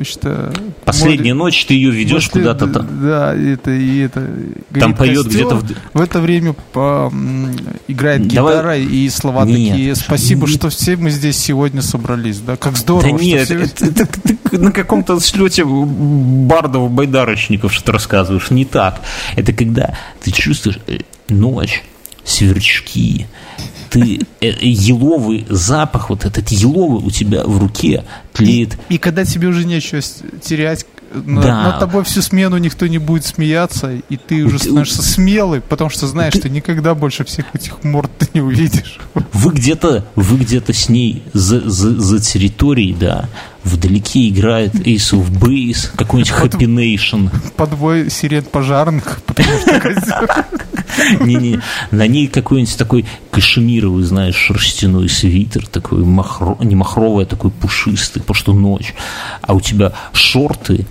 [0.05, 0.53] что
[0.85, 2.89] Последняя может, ночь ты ее ведешь куда-то там.
[3.03, 4.29] Да, это и это.
[4.79, 5.65] Там поет где-то в...
[5.95, 7.13] в это время по,
[7.89, 8.55] играет Давай...
[8.55, 9.95] гитара и слова нет, такие.
[9.95, 10.57] Спасибо, нет.
[10.57, 12.57] что все мы здесь сегодня собрались, да?
[12.57, 13.17] Как здорово.
[13.17, 13.61] Да нет, все...
[13.61, 18.51] это, это, ты на каком-то слете бардов байдарочников что-то рассказываешь.
[18.51, 19.01] Не так.
[19.37, 21.83] Это когда ты чувствуешь э, ночь,
[22.25, 23.27] сверчки,
[23.93, 28.79] ты э, еловый запах, вот этот еловый у тебя в руке тлеет.
[28.89, 30.01] И, и когда тебе уже нечего
[30.41, 31.63] терять, над, да.
[31.63, 36.07] над тобой всю смену никто не будет смеяться, и ты уже становишься смелый, потому что
[36.07, 36.41] знаешь, ты...
[36.41, 38.99] что никогда больше всех этих морд ты не увидишь.
[39.33, 43.29] Вы где-то, вы где-то с ней за, за, за территорией, да,
[43.65, 47.31] вдалеке играет Ace of Base, какой-нибудь Happy Nation.
[47.57, 50.47] Подвой сирен пожарных, потому что
[51.21, 57.51] Не-не, на ней какой-нибудь такой кашемировый, знаешь, шерстяной свитер, такой махро, не махровый, а такой
[57.51, 58.95] пушистый, потому что ночь.
[59.41, 60.87] А у тебя шорты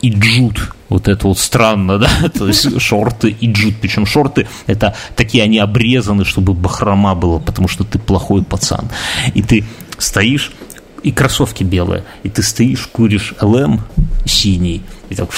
[0.00, 0.72] и джут.
[0.88, 2.10] Вот это вот странно, да?
[2.34, 3.76] То есть шорты и джут.
[3.80, 8.88] Причем шорты, это такие, они обрезаны, чтобы бахрома было, потому что ты плохой пацан.
[9.34, 9.64] И ты
[9.98, 10.52] стоишь
[11.02, 13.80] и кроссовки белые, и ты стоишь, куришь ЛМ
[14.26, 15.30] синий, и так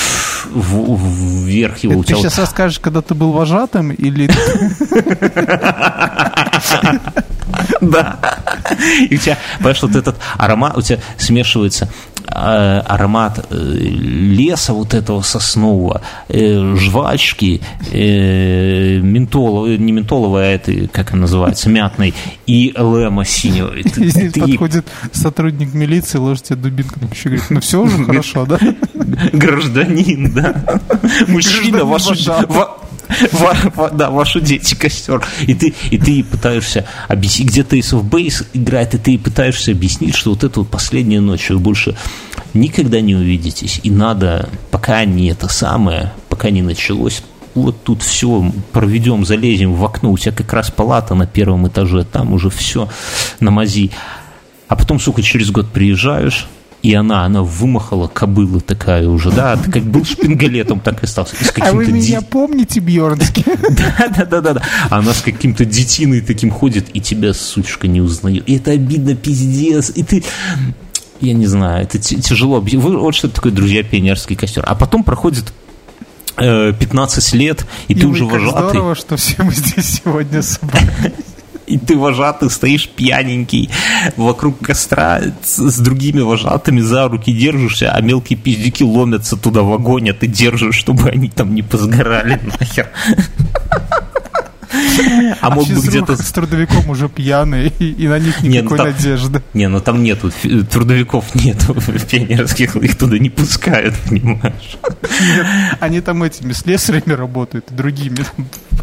[0.54, 2.16] вверх его Это у тебя...
[2.16, 4.30] Ты сейчас расскажешь, когда ты был вожатым, или...
[7.80, 8.18] Да.
[9.10, 11.88] И у тебя, понимаешь, вот этот аромат, у тебя смешивается
[12.32, 17.60] аромат э, леса вот этого соснового, э, жвачки,
[17.92, 22.14] ментоловой, не ментоловой, а это, как она называется, мятной,
[22.46, 23.74] и лема синего.
[23.74, 24.40] И ты, ты...
[24.40, 28.58] подходит сотрудник милиции, ложит тебе дубинку, еще говорит, ну все уже хорошо, да?
[29.32, 30.80] Гражданин, да.
[31.28, 32.14] Мужчина, вашу
[33.92, 35.24] да, ваши дети костер.
[35.46, 40.14] И ты, и ты пытаешься объяснить, где-то Ace of Base играет, и ты пытаешься объяснить,
[40.14, 41.96] что вот это вот последняя ночь, вы больше
[42.54, 43.80] никогда не увидитесь.
[43.82, 47.22] И надо, пока не это самое, пока не началось,
[47.54, 52.04] вот тут все проведем, залезем в окно, у тебя как раз палата на первом этаже,
[52.04, 52.88] там уже все
[53.40, 53.90] на мази.
[54.68, 56.46] А потом, сука, через год приезжаешь,
[56.82, 61.36] и она, она вымахала кобыла такая уже, да, как был шпингалетом, так и остался.
[61.36, 62.26] И а вы меня ди...
[62.28, 63.44] помните, Бьернский?
[63.72, 64.62] Да, да, да, да, да.
[64.90, 68.48] Она с каким-то детиной таким ходит, и тебя, сучка, не узнает.
[68.48, 69.92] И это обидно, пиздец.
[69.94, 70.24] И ты,
[71.20, 72.60] я не знаю, это тяжело.
[72.60, 74.64] Вы, вот что такое, друзья, пионерский костер.
[74.66, 75.52] А потом проходит
[76.36, 78.70] 15 э, лет, и, и ты уже вожатый.
[78.70, 81.12] здорово, что все мы здесь сегодня собрались
[81.66, 83.70] и ты вожатый стоишь пьяненький
[84.16, 90.10] вокруг костра с, другими вожатыми за руки держишься, а мелкие пиздюки ломятся туда в огонь,
[90.10, 92.90] а ты держишь, чтобы они там не позгорали нахер.
[95.40, 96.16] А, мог бы где-то...
[96.16, 99.42] с трудовиком уже пьяный, и, на них никакой не, ну, там, надежды.
[99.54, 100.30] Не, ну там нету,
[100.70, 101.74] трудовиков нету
[102.10, 104.78] пионерских, их туда не пускают, понимаешь?
[105.02, 105.46] Нет,
[105.80, 108.24] они там этими слесарями работают, другими,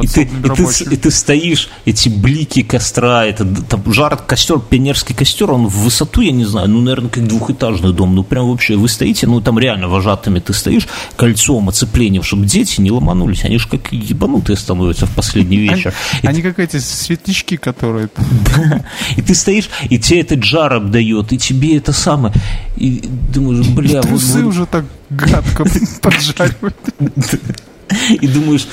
[0.02, 5.14] и ты, и, ты, и ты стоишь, эти блики костра, это там жар костер, пионерский
[5.14, 8.76] костер, он в высоту, я не знаю, ну, наверное, как двухэтажный дом, ну, прям вообще,
[8.76, 13.58] вы стоите, ну, там реально вожатыми ты стоишь, кольцом, оцеплением, чтобы дети не ломанулись, они
[13.58, 15.94] же как ебанутые становятся в последний вечер.
[16.24, 18.10] Они, как эти светлячки, которые...
[18.56, 18.86] Да,
[19.16, 22.34] и ты стоишь, и тебе этот жар обдает, и тебе это самое,
[22.78, 23.02] и
[23.34, 24.02] думаешь, бля...
[24.02, 25.66] Трусы уже так гадко
[26.02, 26.78] поджаривают.
[28.22, 28.68] И думаешь,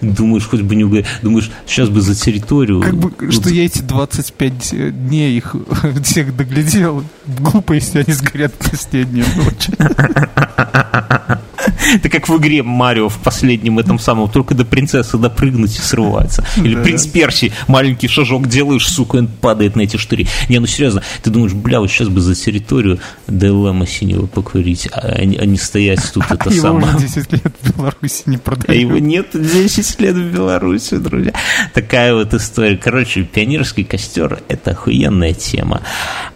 [0.00, 2.80] думаешь, хоть бы не угадать, думаешь, сейчас бы за территорию...
[2.80, 5.54] Как бы, что я эти 25 дней их
[6.02, 7.04] всех доглядел.
[7.26, 9.68] Глупо, если они сгорят в последнюю ночь.
[11.94, 16.44] Это как в игре Марио в последнем этом самом, только до принцессы допрыгнуть и срывается.
[16.56, 16.82] Или да.
[16.82, 20.26] принц Перси, маленький шажок делаешь, сука, он падает на эти штыри.
[20.48, 24.98] Не, ну серьезно, ты думаешь, бля, вот сейчас бы за территорию ДЛМа синего покурить, а,
[24.98, 26.88] а не стоять тут это его самое.
[26.88, 28.68] Его 10 лет в Беларуси не продают.
[28.68, 31.32] А его нет 10 лет в Беларуси, друзья.
[31.74, 32.76] Такая вот история.
[32.76, 35.82] Короче, пионерский костер– это охуенная тема.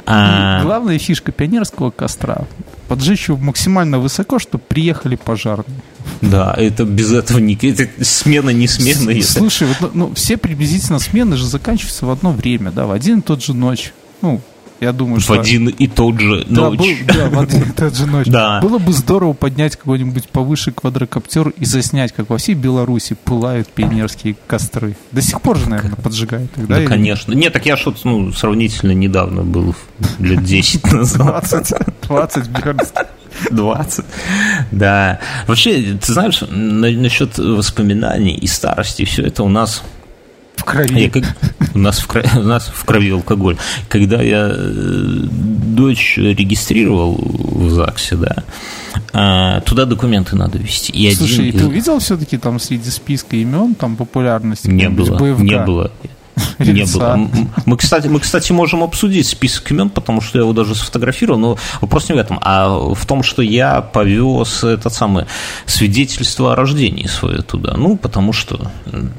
[0.07, 0.63] А...
[0.63, 2.47] Главная фишка пионерского костра
[2.89, 5.81] поджечь его максимально высоко, чтобы приехали пожарные.
[6.21, 9.23] Да, это без этого не, это смена не смена.
[9.23, 13.23] Слушай, вот, ну, все приблизительно смены же заканчиваются в одно время, да, в один и
[13.23, 13.93] тот же ночь.
[14.21, 14.41] Ну,
[14.83, 15.41] я думаю, в что...
[15.41, 16.79] один и тот же да, ночь.
[16.79, 18.27] Был, да, в один и тот же ночь.
[18.33, 18.61] Да.
[18.61, 24.37] Было бы здорово поднять какой-нибудь повыше квадрокоптер и заснять, как во всей Беларуси пылают пионерские
[24.47, 24.97] костры.
[25.13, 26.51] До сих пор же, наверное, поджигают.
[26.57, 27.33] Да, да конечно.
[27.33, 29.77] Нет, так я что-то ну, сравнительно недавно был,
[30.19, 31.47] лет 10 назад.
[31.49, 31.75] 20,
[32.09, 33.07] 20 Бернских.
[33.51, 34.05] 20.
[34.73, 35.21] Да.
[35.47, 39.83] Вообще, ты знаешь, насчет воспоминаний и старости, все это у нас
[40.63, 41.01] в крови.
[41.01, 41.25] Я, как,
[41.75, 43.57] у, нас в крови, у нас в крови алкоголь.
[43.89, 45.27] Когда я э,
[45.77, 48.37] дочь регистрировал в ЗАГСе, да,
[49.13, 50.93] а, туда документы надо вести.
[50.93, 51.61] И Слушай, один...
[51.61, 54.69] ты увидел все-таки там среди списка имен там популярности?
[54.69, 55.91] Не было, не было.
[56.59, 57.29] Не было.
[57.67, 61.59] Мы кстати, мы, кстати, можем обсудить список имен, потому что я его даже сфотографировал, но
[61.81, 65.27] вопрос не в этом, а в том, что я повез это самое
[65.67, 67.75] свидетельство о рождении свое туда.
[67.77, 68.71] Ну, потому что...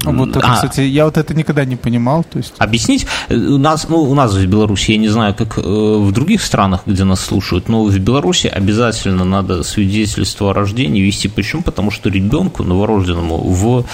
[0.04, 2.24] Вот это, а, кстати, я вот это никогда не понимал.
[2.24, 2.54] То есть...
[2.58, 3.06] Объяснить?
[3.28, 6.82] У нас, ну, у нас в Беларуси, я не знаю, как э, в других странах,
[6.86, 11.28] где нас слушают, но в Беларуси обязательно надо свидетельство о рождении вести.
[11.28, 11.62] Почему?
[11.62, 13.84] Потому что ребенку новорожденному в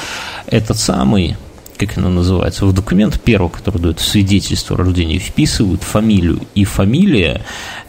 [0.47, 1.37] этот самый
[1.87, 6.41] как оно называется, в документ первый, который дает свидетельство о рождении, вписывают фамилию.
[6.55, 7.43] И фамилия,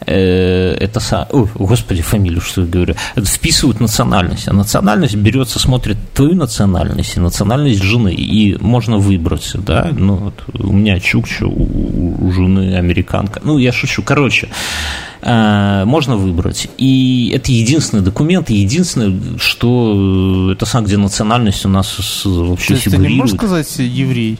[0.06, 1.00] э, это,
[1.30, 7.16] о, господи, фамилию, что я говорю, это вписывают национальность, а национальность берется, смотрит твою национальность
[7.16, 12.76] и национальность жены, и можно выбрать, да, ну, вот у меня чукча, у, у жены
[12.76, 14.48] американка, ну, я шучу, короче,
[15.22, 16.68] можно выбрать.
[16.78, 22.84] И это единственный документ, единственное, что это сам, где национальность у нас вообще То есть
[22.84, 23.08] фигурирует.
[23.08, 24.38] Ты не можешь сказать еврей?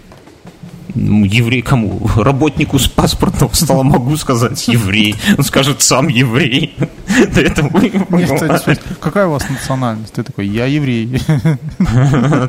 [0.95, 2.09] Еврей кому?
[2.17, 5.15] Работнику с паспортного стола могу сказать еврей.
[5.39, 6.75] Он скажет сам еврей.
[9.01, 10.13] Какая у вас национальность?
[10.13, 11.21] Ты такой, я еврей.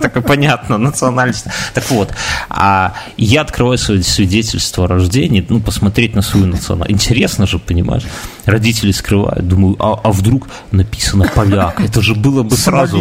[0.01, 1.45] Так понятно, национальность.
[1.73, 2.13] Так вот,
[2.49, 7.03] а я открываю свое свидетельство о рождении, ну, посмотреть на свою национальность.
[7.03, 8.03] Интересно же, понимаешь?
[8.45, 9.47] Родители скрывают.
[9.47, 11.79] Думаю, а, а вдруг написано поляк?
[11.79, 12.97] Это же было бы сразу...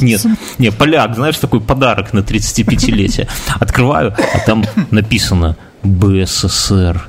[0.00, 0.24] Нет,
[0.58, 3.28] нет, поляк, знаешь, такой подарок на 35-летие.
[3.58, 7.08] Открываю, а там написано БССР.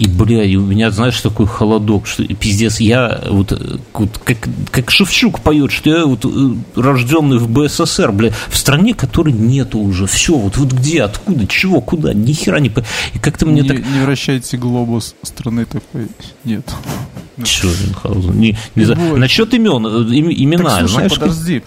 [0.00, 3.52] И, бля, и у меня, знаешь, такой холодок, что пиздец, я вот,
[3.92, 4.38] вот как,
[4.70, 9.78] как Шевчук поет, что я вот э, рожденный в БССР, бля, в стране, которой нету
[9.78, 12.72] уже, все, вот, вот где, откуда, чего, куда, ни хера не...
[13.12, 13.78] И как-то мне не, так...
[13.78, 16.08] Не вращайте глобус страны такой,
[16.44, 16.64] нет.
[17.44, 18.94] Че, Мюнхгаузен, не, не за...
[18.94, 21.12] Насчет имен, э, им, имена, так, слушай, знаешь...
[21.12, 21.62] подожди,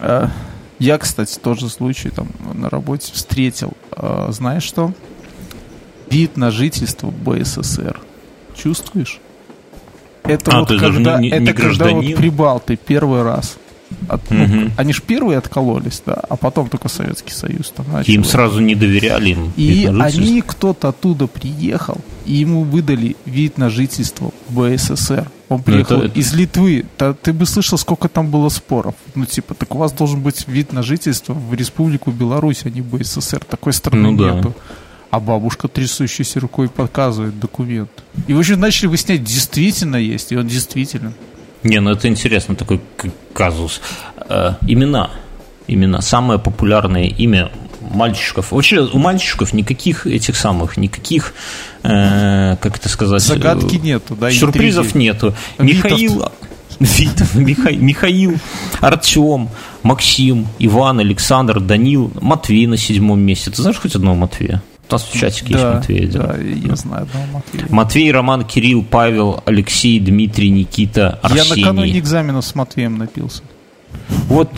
[0.00, 0.28] а,
[0.80, 4.92] я, кстати, тоже случай там на работе встретил, а, знаешь что?
[6.10, 8.00] Вид на жительство БССР.
[8.54, 9.20] Чувствуешь?
[10.24, 13.58] Это а, вот когда, не, не, это когда вот прибалты первый раз.
[14.08, 14.34] От, угу.
[14.34, 18.12] ну, они же первые откололись, да, а потом только Советский Союз там начал.
[18.12, 19.52] Им сразу не доверяли им.
[19.56, 25.30] И они, кто-то оттуда приехал, и ему выдали вид на жительство БССР.
[25.48, 26.84] Он ну, приехал это, из Литвы.
[26.98, 28.96] Да, ты бы слышал, сколько там было споров.
[29.14, 32.80] Ну, типа, так у вас должен быть вид на жительство в Республику Беларусь, а не
[32.80, 33.44] БССР.
[33.48, 34.48] Такой страны ну, нету.
[34.48, 34.75] Да
[35.10, 37.90] а бабушка трясущейся рукой показывает документ.
[38.26, 41.12] И в общем начали выяснять, действительно есть, и он действительно.
[41.62, 42.80] Не, ну это интересно, такой
[43.32, 43.80] казус.
[44.28, 45.10] Э, имена.
[45.68, 46.00] Имена.
[46.00, 48.52] Самое популярное имя мальчиков.
[48.52, 51.34] Вообще у мальчиков никаких этих самых, никаких,
[51.82, 53.22] э, как это сказать...
[53.22, 54.30] Загадки нету, да?
[54.30, 55.04] Сюрпризов интриги.
[55.04, 55.34] нету.
[55.58, 56.30] Михаил...
[56.78, 57.72] Витов, Миха...
[57.72, 58.34] Михаил,
[58.80, 59.48] Артем,
[59.82, 63.50] Максим, Иван, Александр, Данил, Матвей на седьмом месте.
[63.50, 64.62] Ты знаешь хоть одного Матвея?
[64.88, 66.06] У нас в чатике да, есть Матвей.
[66.06, 67.66] Да, да, я знаю одного Матвея.
[67.70, 71.62] Матвей, Роман, Кирилл, Павел, Алексей, Дмитрий, Никита, Арсений.
[71.62, 73.42] Я накануне экзамена с Матвеем напился.
[74.28, 74.50] Вот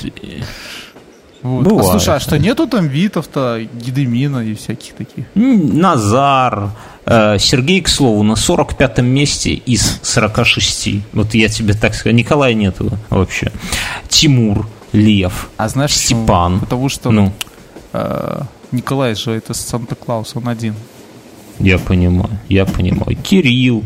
[1.43, 1.81] вот.
[1.81, 5.25] А слушай, а что нету там Витов-то, Гедемина и всяких таких?
[5.35, 6.71] Назар,
[7.07, 11.05] э, Сергей, к слову, на 45-м месте из 46.
[11.13, 12.15] Вот я тебе так скажу.
[12.15, 13.53] Николая нету вообще.
[14.09, 16.61] Тимур, Лев, а знаешь, Степан.
[16.61, 17.33] Потому что ну.
[17.93, 20.75] э, Николай же это Санта-Клаус, он один.
[21.59, 23.17] Я понимаю, я понимаю.
[23.17, 23.85] Кирилл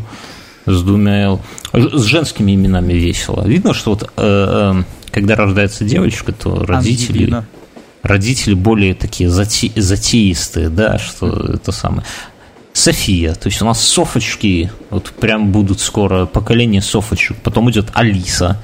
[0.65, 1.39] с двумя
[1.73, 3.45] С женскими именами весело.
[3.45, 7.45] Видно, что вот э, э, когда рождается девочка, то родители, Ангелина.
[8.01, 12.03] родители более такие зате, затеистые, да, что это самое.
[12.73, 18.59] София, то есть у нас Софочки, вот прям будут скоро поколение Софочек, потом идет Алиса,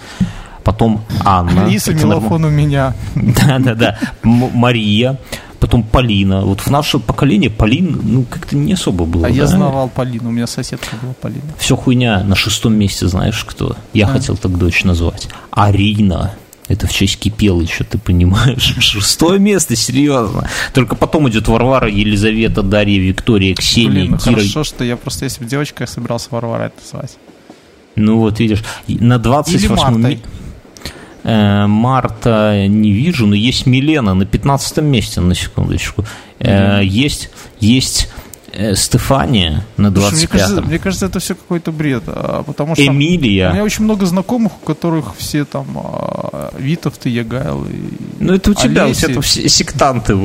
[0.64, 1.66] потом Анна.
[1.66, 2.96] Алиса Мелофон у меня.
[3.16, 5.20] Да-да-да, Мария,
[5.60, 6.42] потом Полина.
[6.42, 9.28] Вот в наше поколение Полин, ну, как-то не особо было.
[9.28, 9.36] А да?
[9.36, 11.44] я знавал Полину, у меня соседка была Полина.
[11.58, 13.76] Все хуйня, на шестом месте знаешь кто?
[13.94, 14.10] Я а.
[14.10, 15.28] хотел так дочь назвать.
[15.52, 16.34] Арина.
[16.68, 18.76] Это в честь Кипелыча, ты понимаешь?
[18.80, 20.48] Шестое место, серьезно.
[20.72, 24.36] Только потом идет Варвара, Елизавета, Дарья, Виктория, Ксения, Блин, ну Кира.
[24.36, 27.18] хорошо, что я просто, если бы девочка, я собирался Варвара это называть.
[27.96, 30.18] Ну вот, видишь, на 28 Э,
[31.24, 36.06] Марта не вижу, но есть Милена на 15 месте, на секундочку.
[36.40, 37.30] Э, есть,
[37.60, 38.10] есть
[38.54, 40.18] э, Стефания на 25-м.
[40.18, 42.04] Мне кажется, мне кажется, это все какой-то бред.
[42.08, 43.50] А, потому что Эмилия.
[43.50, 48.34] У меня очень много знакомых, у которых все там а, Витов, ты Ягайл и Ну,
[48.34, 49.06] это у тебя, Олеси.
[49.06, 50.18] у тебя все сектанты.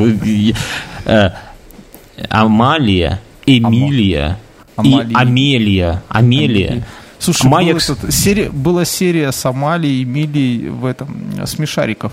[2.29, 4.39] Амалия, Эмилия
[4.83, 6.03] и Амелия.
[6.09, 6.87] Амелия.
[7.25, 7.89] Слушай, Маякс...
[7.89, 12.13] был этот, серия, была серия с Амалией и Милей в этом, Смешариков.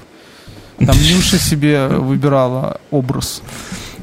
[0.78, 3.42] Там Нюша себе выбирала образ.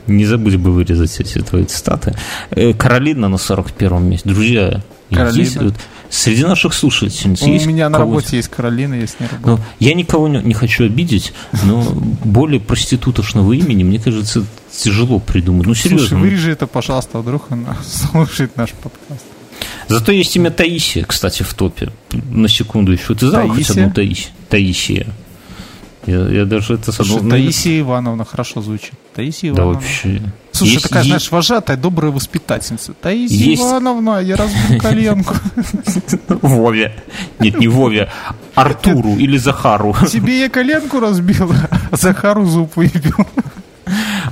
[0.07, 2.15] Не забудь бы вырезать эти твои цитаты.
[2.51, 4.29] Э, Каролина на 41-м месте.
[4.29, 5.43] Друзья, Каролина.
[5.43, 5.75] Есть, вот,
[6.11, 9.59] среди наших слушательниц У есть меня на работе есть Каролина, ней работаю.
[9.59, 11.33] Ну, я никого не, не хочу обидеть,
[11.65, 11.83] но
[12.25, 15.67] более проститутошного имени, мне кажется, тяжело придумать.
[15.67, 16.09] Ну, серьезно.
[16.09, 19.25] Слушай, вырежи это, пожалуйста, вдруг она слушает наш подкаст.
[19.89, 21.91] Зато есть имя Таисия, кстати, в топе.
[22.31, 23.15] На секунду еще.
[23.15, 24.31] Ты знал хоть одну Таисия?
[24.49, 25.07] Таисия.
[26.07, 28.95] Я, я даже это Слушай, ну, Таисия Ивановна хорошо звучит.
[29.15, 29.75] Таисия Ивановна.
[29.75, 30.23] Да вообще.
[30.53, 31.09] Слушай, есть, такая, есть...
[31.09, 32.95] знаешь, вожатая, добрая воспитательница.
[32.95, 33.63] Таисия есть...
[33.63, 35.35] Ивановна, я разбил коленку.
[36.29, 36.95] Вове.
[37.41, 38.11] Нет, не Вове.
[38.55, 39.95] Артуру или Захару.
[40.11, 41.53] Тебе я коленку разбил,
[41.91, 43.27] а Захару зуб выбил.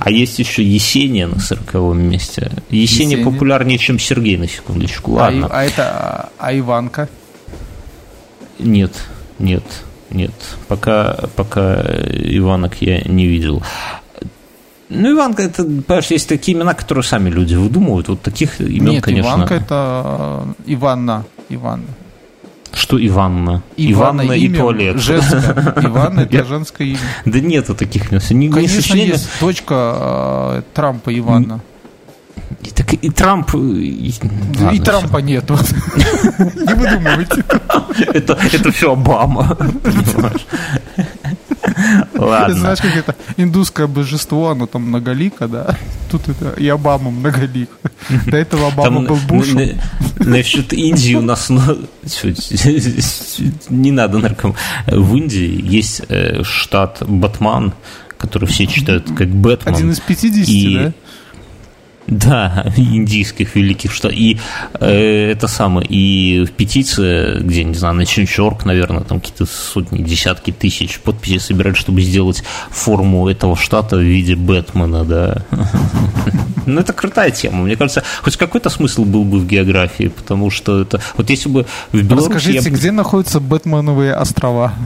[0.01, 2.51] А есть еще Есения на сороковом месте.
[2.71, 3.25] Есения, Есения.
[3.25, 5.19] популярнее, чем Сергей, на секундочку.
[5.19, 5.47] А Ладно.
[5.51, 7.09] А, а это, а Иванка?
[8.59, 8.92] Нет,
[9.38, 9.64] нет,
[10.11, 10.33] нет.
[10.69, 13.62] Пока, пока Иванок я не видел.
[14.88, 18.09] Ну, Иванка, это, понимаешь, есть такие имена, которые сами люди выдумывают.
[18.09, 19.29] Вот таких имен, Нет, конечно...
[19.29, 21.25] Иванка это Иванна.
[21.49, 21.87] Иванна.
[22.73, 23.63] Что Иванна?
[23.77, 25.01] Иванна, Иванна и туалет.
[25.01, 25.41] Женское.
[25.83, 26.99] Иванна это женское имя.
[27.25, 28.53] Да нету таких имен.
[28.53, 31.61] Конечно, есть дочка э, Трампа Иванна.
[32.63, 33.55] И, так, и Трамп...
[33.55, 34.13] И,
[34.61, 35.27] Ладно, и Трампа все.
[35.27, 35.51] нет.
[35.51, 37.45] Не выдумывайте.
[38.13, 39.57] Это, это все Обама.
[42.15, 42.55] Ладно.
[42.55, 45.77] Знаешь, как это индусское божество, оно там многолико, да?
[46.11, 47.71] Тут это и Обама многолик.
[48.27, 49.79] До этого Обама был Бушем.
[50.19, 51.51] Насчет Индии у нас...
[53.69, 54.55] Не надо нарком.
[54.87, 57.75] В Индии есть э, штат Батман,
[58.19, 59.75] который все читают как Бэтмен.
[59.75, 60.93] Один из 50, да?
[62.27, 64.37] Да, индийских великих что и
[64.81, 70.03] э, это самое и в петиции, где не знаю, на Чинчорк, наверное, там какие-то сотни,
[70.03, 75.42] десятки тысяч подписей собирают, чтобы сделать форму этого штата в виде Бэтмена, да.
[76.66, 77.62] Ну, это крутая тема.
[77.62, 81.01] Мне кажется, хоть какой-то смысл был бы в географии, потому что это...
[81.16, 82.35] Вот если бы в Беларуси...
[82.35, 84.75] Расскажите, где находятся Бэтменовые острова?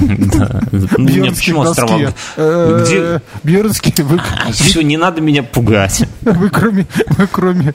[0.00, 0.62] Да.
[0.72, 2.14] Ну, нет, почему острова?
[2.36, 3.20] Э?
[3.42, 3.94] Бьернские.
[4.52, 6.04] Все, не надо меня пугать.
[6.22, 6.86] Вы кроме,
[7.30, 7.74] кроме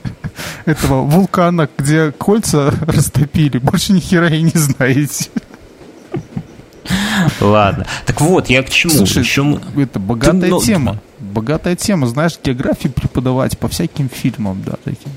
[0.66, 5.30] этого вулкана, где кольца растопили, больше ни хера и не знаете.
[7.40, 7.86] Ладно.
[8.06, 8.94] Так вот, я к чему?
[8.94, 9.60] Слушай, Еще...
[9.78, 10.98] это богатая Ты, тема.
[11.20, 12.08] Богатая тема.
[12.08, 15.12] Знаешь, географию преподавать по всяким фильмам, да, таким.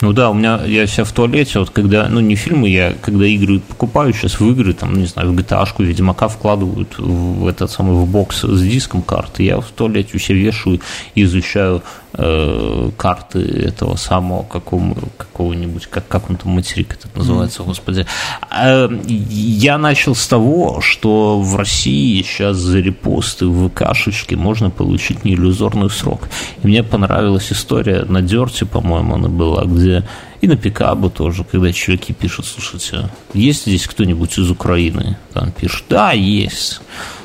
[0.00, 3.26] Ну да, у меня, я себя в туалете, вот когда, ну не фильмы, я когда
[3.26, 7.94] игры покупаю сейчас в игры, там, не знаю, в GTA-шку, Ведьмака вкладывают в этот самый,
[7.94, 10.80] в бокс с диском карты, я в туалете у себя вешаю
[11.14, 11.82] и изучаю
[12.16, 17.66] э, карты этого самого какого, какого-нибудь, как, как он там материк это называется, mm-hmm.
[17.66, 18.06] господи.
[18.50, 25.24] Э, я начал с того, что в России сейчас за репосты в ВКшечке можно получить
[25.24, 26.28] неиллюзорный срок.
[26.62, 30.04] И мне понравилась история на Дерте, по-моему, она была, где
[30.40, 35.16] и на пикабу тоже, когда чуваки пишут, слушайте, есть здесь кто-нибудь из Украины?
[35.32, 36.80] Там пишут, да, есть.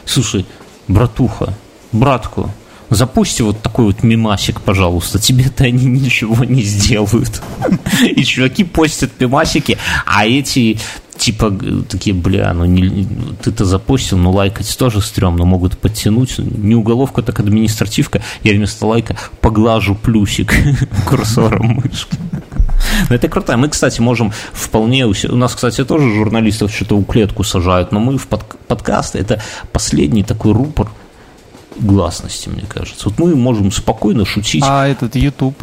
[0.06, 0.46] Слушай,
[0.88, 1.54] братуха,
[1.92, 2.50] братку,
[2.90, 7.42] запусти вот такой вот мимасик, пожалуйста, тебе-то они ничего не сделают.
[8.02, 10.80] И чуваки постят мимасики, а эти
[11.18, 11.52] типа
[11.90, 13.06] такие, бля, ну не,
[13.42, 16.38] ты-то запустил, но лайкать тоже стрёмно, могут подтянуть.
[16.40, 18.22] Не уголовка, так административка.
[18.44, 20.54] Я вместо лайка поглажу плюсик
[21.06, 22.18] курсором мышки.
[23.10, 23.58] Но это круто.
[23.58, 25.06] Мы, кстати, можем вполне...
[25.06, 28.46] У нас, кстати, тоже журналистов что-то у клетку сажают, но мы в под...
[28.68, 29.42] подкасты, это
[29.74, 30.90] последний такой рупор
[31.78, 33.10] гласности, мне кажется.
[33.10, 34.64] Вот мы можем спокойно шутить.
[34.66, 35.56] А этот YouTube?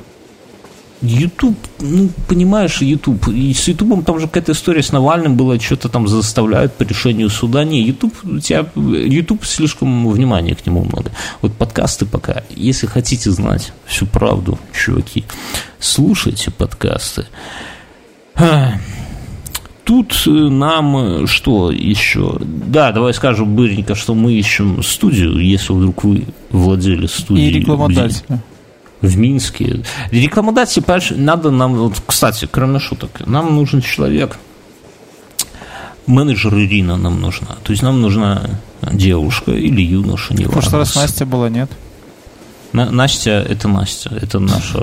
[1.02, 3.28] YouTube, ну, понимаешь, YouTube.
[3.28, 7.28] И с YouTube там же какая-то история с Навальным была, что-то там заставляют по решению
[7.28, 7.64] суда.
[7.64, 11.10] Не, YouTube, у тебя, YouTube слишком внимания к нему много.
[11.42, 15.24] Вот подкасты пока, если хотите знать всю правду, чуваки,
[15.78, 17.26] слушайте подкасты.
[19.86, 22.38] Тут э, нам э, что еще?
[22.40, 27.50] Да, давай скажем быренько, что мы ищем студию, если вдруг вы владели студией.
[27.50, 28.42] И рекламодателя
[29.00, 29.84] в Минске.
[30.10, 34.38] Рекламодатель, понимаешь, надо нам, вот, кстати, кроме шуток, нам нужен человек,
[36.08, 37.54] менеджер Ирина нам нужна.
[37.62, 38.42] То есть нам нужна
[38.82, 40.46] девушка или юноша, не.
[40.46, 41.70] В прошлый раз Настя была, нет?
[42.84, 44.78] Настя– это Настя, это наша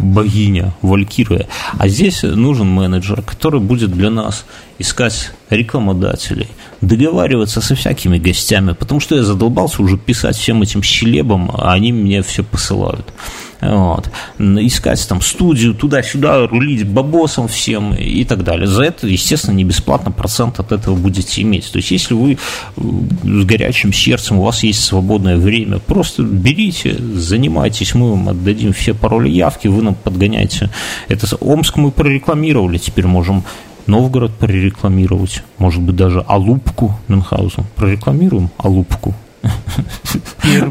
[0.00, 1.48] богиня, валькирия.
[1.78, 4.44] А здесь нужен менеджер, который будет для нас
[4.78, 6.48] искать рекламодателей,
[6.80, 11.92] договариваться со всякими гостями, потому что я задолбался уже писать всем этим щелебам, а они
[11.92, 13.12] мне все посылают.
[13.60, 14.10] Вот.
[14.40, 18.66] Искать там студию туда-сюда, рулить бабосом всем и так далее.
[18.66, 21.70] За это, естественно, не бесплатно процент от этого будете иметь.
[21.70, 22.38] То есть, если вы
[22.76, 28.94] с горячим сердцем, у вас есть свободное время, просто берите, занимайтесь, мы вам отдадим все
[28.94, 30.68] пароли явки, вы нам подгоняете.
[31.06, 33.44] Это Омск мы прорекламировали, теперь можем
[33.86, 37.64] Новгород прорекламировать, может быть, даже Алупку Мюнхгаузен.
[37.76, 39.14] Прорекламируем Алупку.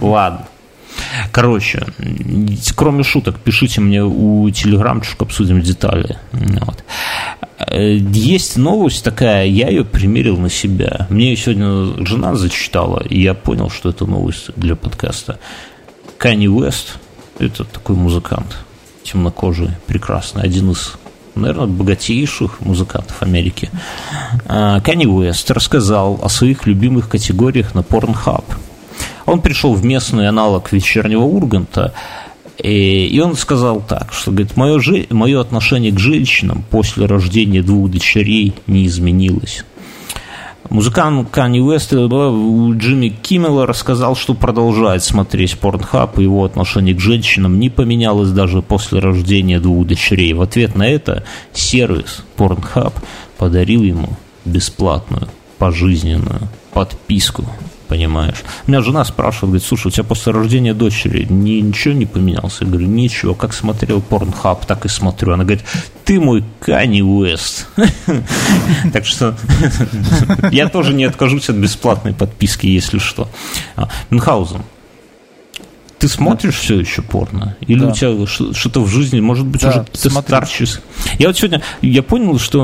[0.01, 0.47] Ладно.
[1.32, 1.86] Короче,
[2.76, 6.18] кроме шуток, пишите мне у телеграмчик, обсудим детали.
[6.32, 6.84] Вот.
[7.70, 11.07] Есть новость такая, я ее примерил на себя.
[11.09, 15.39] Мне сегодня жена зачитала, и я понял, что это новость для подкаста.
[16.18, 16.97] Канни Уэст,
[17.39, 18.57] это такой музыкант,
[19.03, 20.93] темнокожий, прекрасный, один из
[21.36, 23.69] наверное, богатейших музыкантов Америки.
[24.47, 28.43] Канни Уэст рассказал о своих любимых категориях на Pornhub–
[29.25, 31.93] он пришел в местный аналог вечернего Урганта,
[32.57, 37.89] и, он сказал так, что говорит, мое, же, мое отношение к женщинам после рождения двух
[37.89, 39.65] дочерей не изменилось.
[40.72, 46.99] Музыкант Канни Уэст у Джимми Киммела рассказал, что продолжает смотреть Порнхаб, и его отношение к
[47.01, 50.32] женщинам не поменялось даже после рождения двух дочерей.
[50.32, 52.93] В ответ на это сервис Порнхаб
[53.38, 54.11] подарил ему
[54.45, 57.43] бесплатную пожизненную подписку
[57.92, 58.38] понимаешь.
[58.68, 62.64] Меня жена спрашивает, говорит, слушай, у тебя после рождения дочери ни, ничего не поменялся?
[62.64, 65.34] Я говорю, ничего, как смотрел Порнхаб, так и смотрю.
[65.34, 65.66] Она говорит,
[66.06, 67.68] ты мой Кани Уэст.
[68.94, 69.36] Так что
[70.52, 73.28] я тоже не откажусь от бесплатной подписки, если что.
[73.76, 74.64] А, Мюнхгаузен,
[76.02, 77.56] ты смотришь все еще порно?
[77.62, 77.89] Или да.
[77.89, 80.84] у тебя что-то в жизни, может быть, да, уже какие-то старческие?
[81.20, 82.62] Я вот сегодня, я понял, что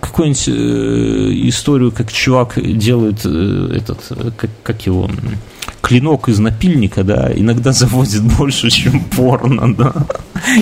[0.00, 5.08] какую-нибудь э, историю, как чувак делает э, этот, э, как, как его,
[5.82, 9.94] клинок из напильника, да, иногда заводит больше, чем порно, да.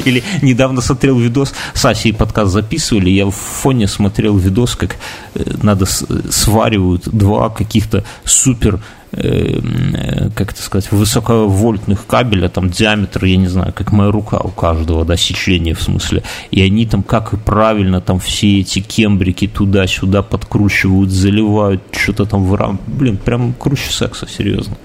[0.05, 4.97] Или недавно смотрел видос, с Асей подкаст записывали, я в фоне смотрел видос, как
[5.35, 13.37] э, надо сваривают два каких-то супер Э, как это сказать, высоковольтных кабеля, там диаметр, я
[13.37, 17.33] не знаю, как моя рука у каждого, да, сечение в смысле, и они там как
[17.33, 23.91] и правильно там все эти кембрики туда-сюда подкручивают, заливают, что-то там вырам, блин, прям круче
[23.91, 24.77] секса, серьезно.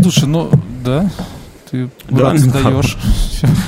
[0.00, 0.50] Слушай, ну,
[0.84, 1.10] да,
[1.70, 2.96] ты да, даешь.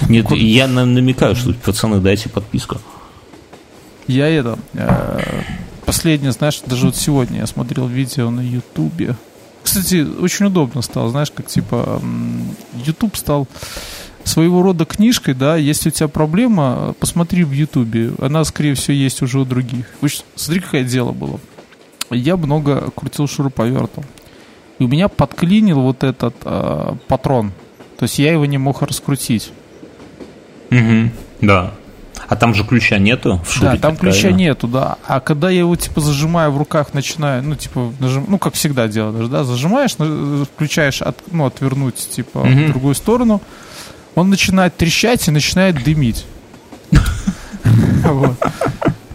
[0.09, 2.79] Нет, я намекаю, что пацаны, дайте подписку.
[4.07, 5.21] Я это, э,
[5.85, 9.17] последнее, знаешь, даже вот сегодня я смотрел видео на Ютубе,
[9.67, 12.01] кстати, очень удобно стало, знаешь, как типа
[12.85, 13.49] YouTube стал
[14.23, 19.23] своего рода книжкой, да, если у тебя проблема, посмотри в Ютубе, она, скорее всего, есть
[19.23, 19.87] уже у других.
[20.37, 21.41] Смотри, какое дело было.
[22.11, 24.05] Я много крутил шуруповертом.
[24.79, 27.53] И у меня подклинил вот этот э, патрон.
[27.99, 29.51] То есть я его не мог раскрутить.
[30.71, 31.11] Угу,
[31.41, 31.75] да.
[32.29, 33.73] А там же ключа нету в шуре?
[33.73, 34.39] Да, там ключа правильно?
[34.39, 34.97] нету, да.
[35.07, 38.89] А когда я его, типа, зажимаю в руках, начинаю, ну, типа, нажим, ну, как всегда
[38.89, 42.49] делаешь, да, зажимаешь, включаешь, от, ну, отвернуть, типа, угу.
[42.49, 43.41] в другую сторону,
[44.15, 46.27] он начинает трещать и начинает дымить.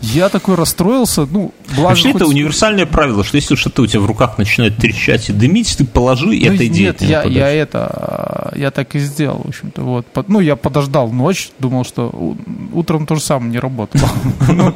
[0.02, 2.22] Я такой расстроился, ну, благо Вообще хоть...
[2.22, 5.86] это универсальное правило, что если что-то у тебя в руках начинает трещать и дымить, ты
[5.86, 6.84] положи и ну, отойди.
[6.86, 10.06] Нет, я, я это, я так и сделал, в общем-то, вот.
[10.28, 12.36] Ну, я подождал ночь, думал, что
[12.72, 14.10] утром то же самое не работало.
[14.52, 14.74] Ну,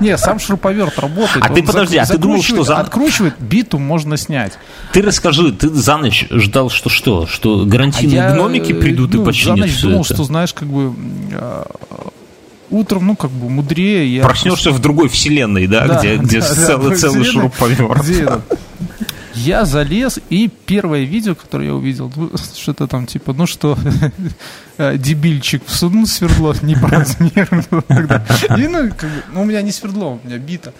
[0.00, 1.44] не, сам шуруповерт работает.
[1.44, 2.78] А ты подожди, а ты думал, что за...
[2.78, 4.54] Откручивает, биту можно снять.
[4.92, 7.26] Ты расскажи, ты за ночь ждал, что что?
[7.26, 10.94] Что гарантийные а гномики придут и ну, починят За ночь думал, что, знаешь, как бы
[11.32, 11.66] а,
[12.70, 14.16] утром, ну, как бы мудрее.
[14.16, 14.72] Я Проснешься просто...
[14.72, 18.02] в другой вселенной, да, да где, где да, целый, да, целый шуруповерт.
[18.02, 18.28] Где
[19.34, 23.76] я залез, и первое видео, которое я увидел, ну, что-то там типа, ну что,
[24.78, 27.62] э, дебильчик всунул свердло не по размеру.
[28.56, 30.72] И, ну, как бы, ну, у меня не свердло, у меня бита.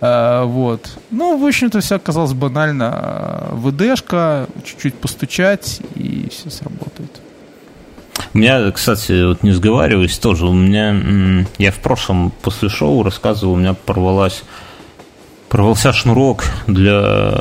[0.00, 0.90] А, вот.
[1.10, 3.48] Ну, в общем-то, все оказалось банально.
[3.52, 7.20] ВДшка, чуть-чуть постучать, и все сработает.
[8.32, 13.54] У меня, кстати, вот не сговариваюсь, тоже у меня, я в прошлом после шоу рассказывал,
[13.54, 14.44] у меня порвалась
[15.50, 17.34] Порвался шнурок для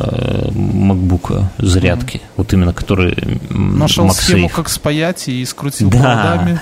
[0.50, 2.34] MacBook зарядки, mm-hmm.
[2.38, 3.16] вот именно который
[3.52, 4.14] Нашел MagSafe.
[4.14, 6.00] схему, как спаять и скрутил да.
[6.00, 6.60] проводами.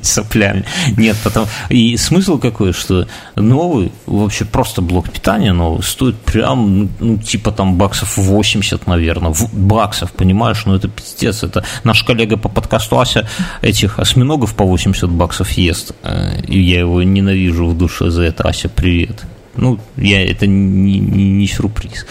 [0.02, 0.64] Соплями.
[0.96, 1.46] Нет, потом...
[1.68, 7.76] И смысл какой, что новый, вообще просто блок питания новый, стоит прям, ну, типа там
[7.76, 9.32] баксов 80, наверное.
[9.52, 10.64] Баксов, понимаешь?
[10.66, 11.44] Ну, это пиздец.
[11.44, 13.28] Это наш коллега по подкасту Ася
[13.62, 15.92] этих осьминогов по 80 баксов ест.
[16.02, 18.48] Э, и я его ненавижу в душе за это.
[18.48, 19.24] Ася, привет.
[19.56, 22.06] Ну, я, это не, не, не сюрприз.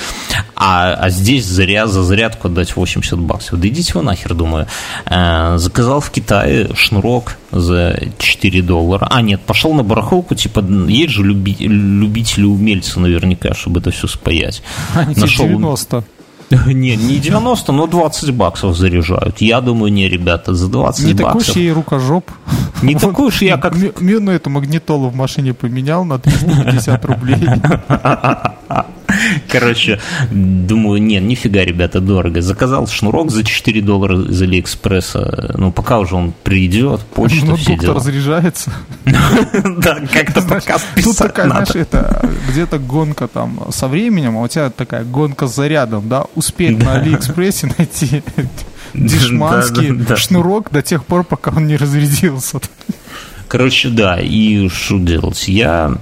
[0.56, 3.60] А, а здесь заря, за зарядку отдать 80 баксов.
[3.60, 4.68] Да идите вы нахер, думаю.
[5.06, 9.08] Э, заказал в Китае шнурок за 4 доллара.
[9.10, 14.62] А, нет, пошел на барахолку, типа, есть же люби, любители-умельцы наверняка, чтобы это все спаять.
[14.94, 15.48] А, Нашел...
[15.48, 16.04] 90.
[16.66, 19.42] Не, не 90, но 20 баксов заряжают.
[19.42, 21.16] Я думаю, не, ребята, за 20 не баксов.
[21.16, 22.32] Не такой уж я и рукожоп.
[22.82, 23.76] Не такой уж я как...
[24.02, 27.38] Мину эту магнитолу в машине поменял на 350 рублей.
[29.48, 30.00] Короче,
[30.32, 32.42] думаю, нет, нифига, ребята, дорого.
[32.42, 35.56] Заказал шнурок за 4 доллара из Алиэкспресса.
[35.58, 37.96] Ну, пока уже он придет, почта, ну, все дела.
[37.96, 38.72] разряжается.
[39.80, 44.70] Да, как-то подкаст Тут такая, знаешь, это где-то гонка там со временем, а у тебя
[44.70, 46.26] такая гонка с зарядом, да?
[46.36, 48.24] Успеть на Алиэкспрессе найти
[48.94, 52.60] дешманский шнурок до тех пор, пока он не разрядился.
[53.48, 55.48] Короче, да, и что делать?
[55.48, 55.98] Я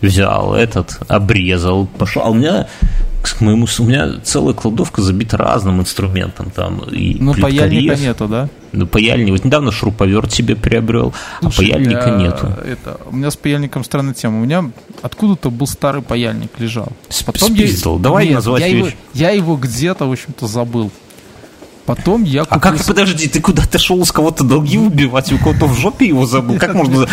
[0.00, 2.22] взял этот, обрезал, пошел.
[2.22, 2.66] А у меня
[3.22, 6.80] к моему, у меня целая кладовка забита разным инструментом там.
[6.90, 8.48] И ну, паяльника нету, да?
[8.72, 9.30] Ну, паяльник.
[9.30, 12.46] Вот недавно шуруповерт себе приобрел, а Слушай, а паяльника я, нету.
[12.64, 14.40] Это, у меня с паяльником странная тема.
[14.40, 14.70] У меня
[15.02, 16.88] откуда-то был старый паяльник лежал.
[17.24, 17.96] Потом Спиздил.
[17.96, 18.78] Я, Давай нет, назвать я вещь.
[18.78, 20.90] Его, я его где-то, в общем-то, забыл.
[21.86, 22.56] Потом я купил...
[22.56, 26.26] А как, подожди, ты куда-то шел с кого-то долги убивать, у кого-то в жопе его
[26.26, 26.58] забыл?
[26.58, 27.08] Как можно,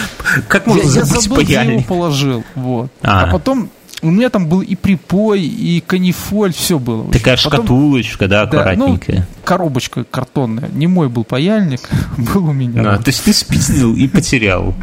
[0.48, 2.90] как можно забыть я забыл, я его положил, вот.
[3.04, 3.26] А.
[3.26, 3.70] а потом
[4.02, 7.10] у меня там был и припой, и канифоль, все было.
[7.12, 9.18] Такая Потом, шкатулочка, да, аккуратненькая.
[9.18, 10.70] Да, ну, коробочка картонная.
[10.74, 12.94] Не мой был паяльник, был у меня.
[12.94, 14.76] А, то есть ты спиздил и потерял.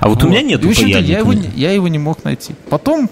[0.00, 0.24] А вот, вот.
[0.24, 0.98] у меня нет паяльника.
[0.98, 2.54] Я его, я его не мог найти.
[2.70, 3.10] Потом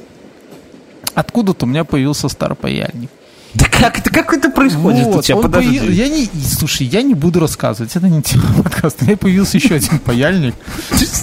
[1.15, 3.11] откуда-то у меня появился старый паяльник.
[3.55, 5.37] Да как это, как это происходит вот, у тебя?
[5.37, 5.79] Подожди.
[5.79, 5.93] Появ...
[5.93, 9.05] Я не, слушай, я не буду рассказывать, это не тема подкаста.
[9.05, 10.55] У меня появился еще один паяльник.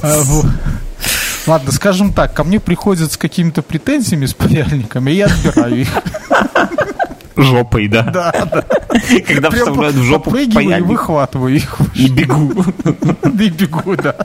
[0.01, 0.23] А,
[1.47, 5.89] Ладно, скажем так, ко мне приходят с какими-то претензиями с паяльниками, и я отбираю их.
[7.35, 8.03] Жопой, да?
[8.03, 8.65] Да, да.
[9.25, 10.79] Когда вставляют в жопу паяльник.
[10.79, 11.77] и выхватываю их.
[11.95, 12.63] И бегу.
[13.23, 14.15] Да и бегу, да.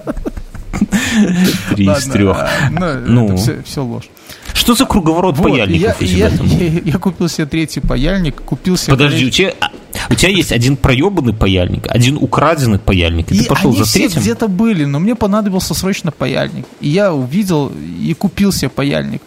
[1.71, 2.37] Три из трех.
[2.37, 3.37] А, ну, ну.
[3.37, 4.09] все ложь.
[4.53, 8.93] Что за круговорот вот, паяльников я, я, я, я купил себе третий паяльник, купил себе...
[8.93, 9.71] Подожди, у тебя, а,
[10.11, 13.93] у тебя есть один проебанный паяльник, один украденный паяльник, и, и ты пошел они за
[13.93, 14.21] третьим?
[14.21, 16.67] где-то были, но мне понадобился срочно паяльник.
[16.81, 19.23] И я увидел и купил себе паяльник.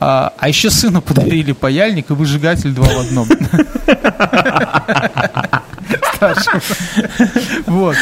[0.00, 3.28] А, а еще сыну подарили паяльник и выжигатель два в одном.
[7.66, 7.96] Вот.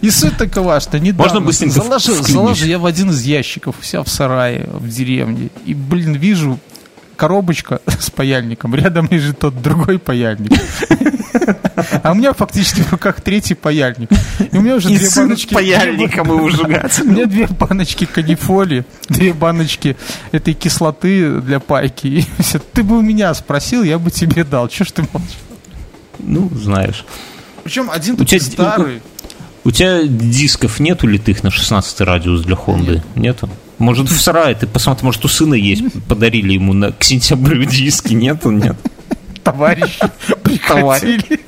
[0.00, 4.02] И суть такова, что недавно Можно быстренько заложил, заложил я в один из ящиков себя
[4.02, 5.50] в сарае в деревне.
[5.64, 6.58] И, блин, вижу
[7.16, 10.52] коробочка с паяльником, рядом лежит тот другой паяльник.
[12.02, 14.10] А у меня фактически в руках третий паяльник.
[14.52, 15.54] И у меня уже и две баночки...
[15.54, 16.98] паяльником и ужигать.
[17.00, 19.96] У меня две баночки канифоли, две баночки
[20.32, 22.06] этой кислоты для пайки.
[22.06, 24.68] И все, ты бы у меня спросил, я бы тебе дал.
[24.68, 25.38] Чего ж ты молчишь?
[26.18, 27.04] Ну, знаешь.
[27.66, 29.02] Причем один тут старый.
[29.64, 33.02] У тебя дисков нету литых на 16 радиус для Хонды?
[33.16, 33.42] Нет.
[33.42, 33.50] Нету?
[33.78, 38.14] Может, в сарае ты посмотри, может, у сына есть, подарили ему на, к сентябрю диски,
[38.14, 38.76] нету, нет?
[39.42, 39.98] Товарищи
[40.44, 41.40] прихватили.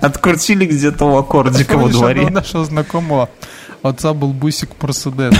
[0.00, 2.22] Открутили где-то у аккордика во дворе.
[2.22, 3.30] У нашего знакомого
[3.82, 5.34] отца был бусик Мерседес.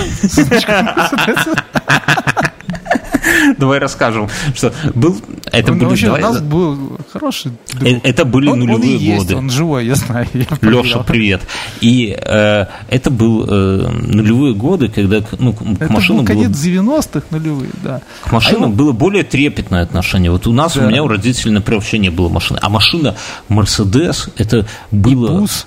[3.59, 5.17] Давай расскажем, что был...
[5.53, 5.89] Это Он были...
[5.89, 6.79] вообще давай- у нас был
[7.13, 7.83] хороший друг.
[7.89, 9.37] Э, Это были Он- он и нулевые есть, годы.
[9.37, 10.27] Он живой, я знаю.
[10.35, 11.43] я Леша, привет.
[11.81, 16.43] И э, это был э, нулевые годы, когда к- ну, к Это машинам был было
[16.43, 18.01] конец 90-х нулевых, да.
[18.25, 20.31] К машинам А его- было более трепетное отношение.
[20.31, 20.85] Вот у нас, Да.
[20.85, 22.59] у меня, у родителей, например, вообще не было машины.
[22.63, 23.15] А машина
[23.49, 25.41] Мерседес, это было...
[25.41, 25.67] Бус.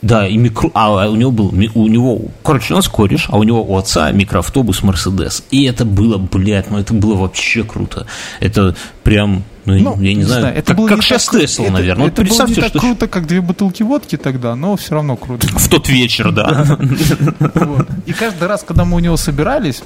[0.00, 0.70] Да, и микро...
[0.74, 1.48] А у него был...
[1.74, 2.20] У него...
[2.44, 5.42] Короче, у нас кореш, а у него у отца микроавтобус Мерседес.
[5.50, 8.06] И это было, блядь, ну это было вообще круто.
[8.38, 9.42] Это прям...
[9.64, 12.04] Ну, Ну, я не, знаю, это как, было как не сейчас так- Тесла, это- наверное.
[12.04, 15.16] Вот Это было не так что круто, как две бутылки водки тогда, но все равно
[15.16, 15.46] круто.
[15.58, 16.78] в тот вечер, да.
[18.06, 19.82] И каждый раз, когда мы у него собирались,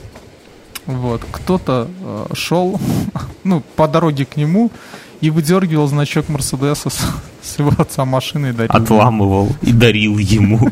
[0.86, 2.80] вот, кто-то э, шел,
[3.44, 4.70] ну, по дороге к нему
[5.22, 6.98] и выдергивал значок Мерседеса с,
[7.42, 8.70] с его отца машины и дарил.
[8.74, 10.70] отламывал и дарил ему.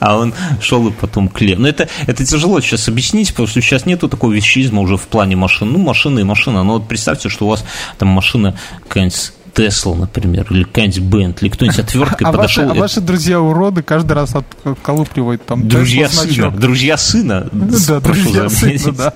[0.00, 1.60] А он шел и потом клеил.
[1.60, 5.36] Но это, это тяжело сейчас объяснить, потому что сейчас нету такого вещизма уже в плане
[5.36, 5.70] машин.
[5.72, 6.64] Ну, машина и машина.
[6.64, 7.64] Но вот представьте, что у вас
[7.98, 8.56] там машина
[8.88, 12.70] какая-нибудь Тесла, например, или какая-нибудь Бентли, кто-нибудь отверткой А ваши, подошел.
[12.70, 16.56] а ваши друзья уроды каждый раз от- отколупливают там Друзья Tesla сына, значок.
[16.58, 19.14] друзья сына, Да, прошу друзья сына, да.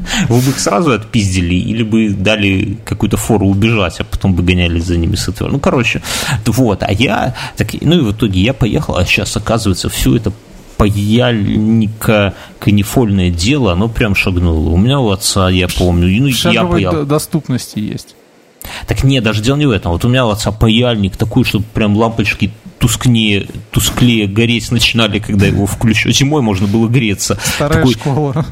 [0.28, 4.84] Вы бы их сразу отпиздили или бы дали какую-то фору убежать, а потом бы гонялись
[4.84, 5.48] за ними с этого.
[5.48, 6.02] Ну, короче,
[6.46, 6.82] вот.
[6.82, 10.32] А я, так, ну и в итоге я поехал, а сейчас, оказывается, все это
[10.76, 14.70] паяльника канифольное дело, оно прям шагнуло.
[14.70, 16.92] У меня у отца, я помню, ну, я паял.
[16.92, 18.14] до- доступности есть.
[18.86, 19.92] Так нет, даже дело не в этом.
[19.92, 22.52] Вот у меня у отца паяльник такой, чтобы прям лампочки
[22.82, 26.10] тускнее, тусклее гореть начинали, когда его включу.
[26.10, 27.38] Зимой можно было греться.
[27.54, 28.46] Старая Такой- школа.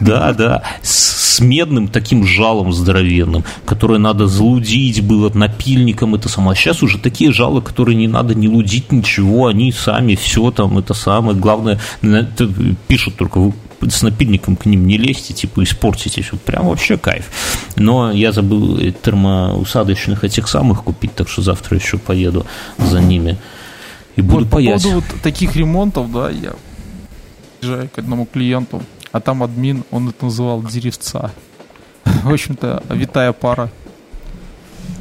[0.00, 0.92] да, да, с,
[1.34, 6.52] с медным таким жалом здоровенным, которое надо залудить было напильником, это самое.
[6.52, 10.78] А сейчас уже такие жалы, которые не надо не лудить ничего, они сами все там,
[10.78, 11.36] это самое.
[11.36, 12.48] Главное, это
[12.86, 13.52] пишут только, вы
[13.90, 16.36] с напильником к ним не лезьте, типа испортите все.
[16.36, 17.30] Прям вообще кайф.
[17.76, 22.46] Но я забыл э, термоусадочных этих самых купить, так что завтра еще поеду
[22.78, 23.36] за ними.
[24.16, 24.82] И буду Вот по паять.
[24.82, 26.52] поводу вот таких ремонтов, да, я
[27.60, 28.82] приезжаю к одному клиенту,
[29.14, 31.30] а там админ, он это называл деревца.
[32.04, 33.70] В общем-то, витая пара.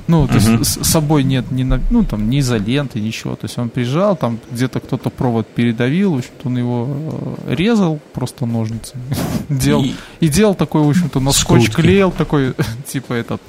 [0.05, 3.35] Ну, то есть с собой нет ни, ну, там, ни изоленты, ничего.
[3.35, 6.87] То есть он приезжал, там где-то кто-то провод передавил, в общем-то, он его
[7.47, 9.01] э, резал просто ножницами.
[9.49, 9.83] делал,
[10.19, 12.53] И- делал такой, в общем-то, на скотч клеил такой,
[12.87, 13.41] типа этот,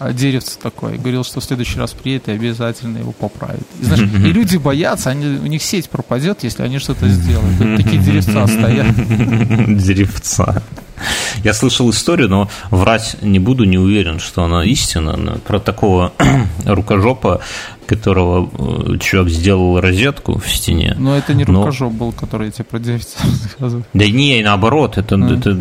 [0.00, 0.98] деревце такое.
[0.98, 3.66] Говорил, что в следующий раз приедет и обязательно его поправит.
[3.80, 7.58] И, знаешь, и люди боятся, они, у них сеть пропадет, если они что-то сделают.
[7.58, 8.94] Тут такие деревца стоят.
[9.76, 10.62] Деревца.
[11.44, 15.38] Я слышал историю, но врать не буду, не уверен, что она истина.
[15.46, 16.12] Про такого
[16.64, 17.40] рукожопа,
[17.86, 18.50] которого
[18.94, 20.96] э, чувак сделал розетку в стене.
[20.98, 22.78] Но это не Но- рукожоп был, который я тебе про
[23.42, 23.84] рассказываю.
[23.94, 25.56] Да не, наоборот, это, это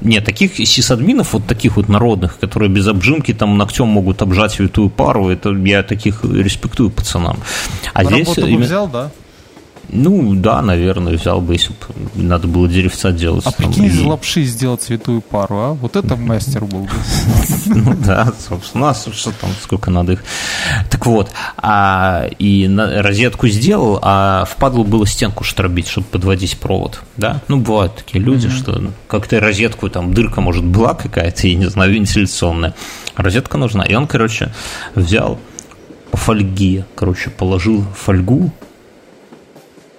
[0.00, 4.90] не таких сисадминов, вот таких вот народных, которые без обжимки там ногтем могут обжать святую
[4.90, 7.38] пару, это я таких респектую пацанам.
[7.92, 9.10] А На здесь работу именно- взял, да?
[9.92, 11.76] Ну да, наверное, взял бы, если бы
[12.22, 13.44] надо было деревца делать.
[13.46, 15.72] А прикинь, из лапши сделать святую пару, а?
[15.72, 16.90] Вот это мастер был бы.
[17.66, 20.24] Ну да, собственно, у нас что там, сколько надо их.
[20.90, 27.42] Так вот, а, и розетку сделал, а впадло было стенку штробить, чтобы подводить провод, да?
[27.48, 31.92] Ну, бывают такие люди, что как-то розетку, там, дырка, может, была какая-то, я не знаю,
[31.92, 32.74] вентиляционная.
[33.16, 33.84] Розетка нужна.
[33.84, 34.52] И он, короче,
[34.94, 35.38] взял
[36.10, 38.52] по фольге, короче, положил фольгу,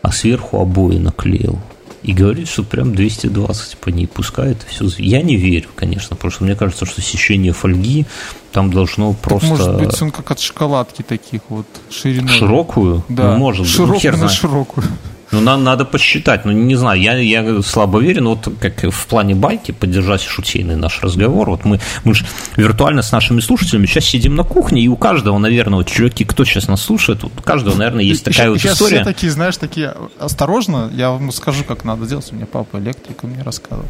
[0.01, 1.59] а сверху обои наклеил.
[2.03, 4.65] И говорит, что прям 220 по ней пускает.
[4.67, 4.87] Все.
[4.97, 8.07] Я не верю, конечно, потому что мне кажется, что сечение фольги
[8.51, 12.33] там должно Так, просто Может быть, он как от шоколадки таких вот шириной.
[12.33, 13.03] широкую.
[13.07, 13.77] Да, ну, может быть.
[13.77, 14.87] Ну, широкую на широкую.
[15.31, 16.45] Ну, надо, надо посчитать.
[16.45, 20.75] Ну, не знаю, я, я слабо верю, но вот как в плане байки поддержать шутейный
[20.75, 21.49] наш разговор.
[21.49, 22.25] Вот мы, мы же
[22.57, 26.43] виртуально с нашими слушателями сейчас сидим на кухне, и у каждого, наверное, вот чуваки, кто
[26.43, 28.97] сейчас нас слушает, вот у каждого, наверное, есть такая вот Сейчас история.
[28.97, 32.27] все такие, знаешь, такие, осторожно, я вам скажу, как надо делать.
[32.31, 33.87] У меня папа электрик, он мне рассказывал.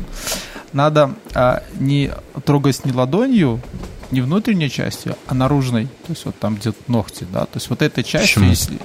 [0.73, 2.11] Надо а, не
[2.45, 3.61] трогать не ладонью,
[4.11, 5.85] не внутренней частью, а наружной.
[5.85, 7.41] То есть вот там где-то ногти, да.
[7.41, 8.49] То есть вот этой частью, Почему?
[8.49, 8.79] если...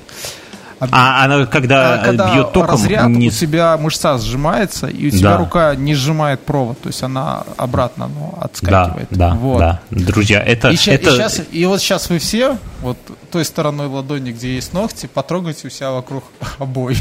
[0.78, 3.28] А она когда, а когда бьет током, разряд, не...
[3.28, 5.36] у тебя мышца сжимается, и у тебя да.
[5.38, 9.08] рука не сжимает провод, то есть она обратно ну, отскакивает.
[9.10, 9.58] Да, да, вот.
[9.58, 9.80] да.
[9.90, 10.68] Друзья, это...
[10.68, 11.10] И, это...
[11.10, 12.98] И, сейчас, и вот сейчас вы все, вот
[13.30, 16.24] той стороной ладони, где есть ногти, потрогайте у себя вокруг
[16.58, 16.96] обои.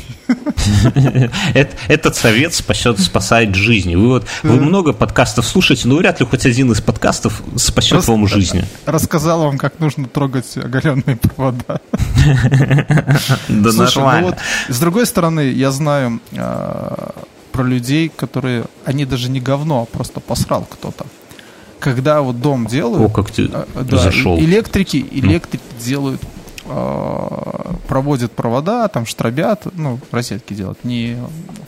[1.87, 3.95] Этот совет спасет, спасает жизни.
[3.95, 8.27] Вы вот вы много подкастов слушаете, но вряд ли хоть один из подкастов спасет вам
[8.27, 8.63] жизнь.
[8.85, 11.79] Рассказал вам, как нужно трогать оголенные провода.
[13.65, 14.21] Да Слушай, нормально.
[14.21, 17.09] Ну вот, с другой стороны, я знаю э,
[17.51, 21.05] про людей, которые, они даже не говно, а просто посрал кто-то.
[21.79, 24.37] Когда вот дом делают, О, как ты э, да, зашел.
[24.39, 25.85] Электрики, электрики ну.
[25.85, 26.21] делают,
[26.65, 31.17] э, проводят провода, там штробят, ну, розетки делают, не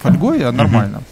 [0.02, 1.04] фольгой, а нормально.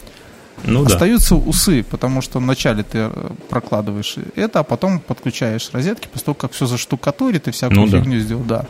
[0.64, 1.42] Ну, Остаются да.
[1.42, 3.10] усы, потому что вначале ты
[3.50, 8.20] прокладываешь это, а потом подключаешь розетки, после того, как все заштукатурит и всякую ну, фигню
[8.20, 8.24] да.
[8.24, 8.66] сделал, да.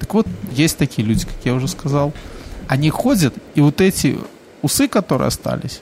[0.00, 2.12] Так вот, есть такие люди, как я уже сказал.
[2.66, 4.18] Они ходят, и вот эти
[4.62, 5.80] усы, которые остались,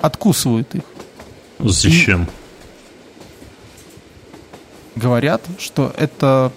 [0.00, 0.82] откусывают их.
[1.58, 2.28] Зачем?
[4.94, 6.52] И говорят, что это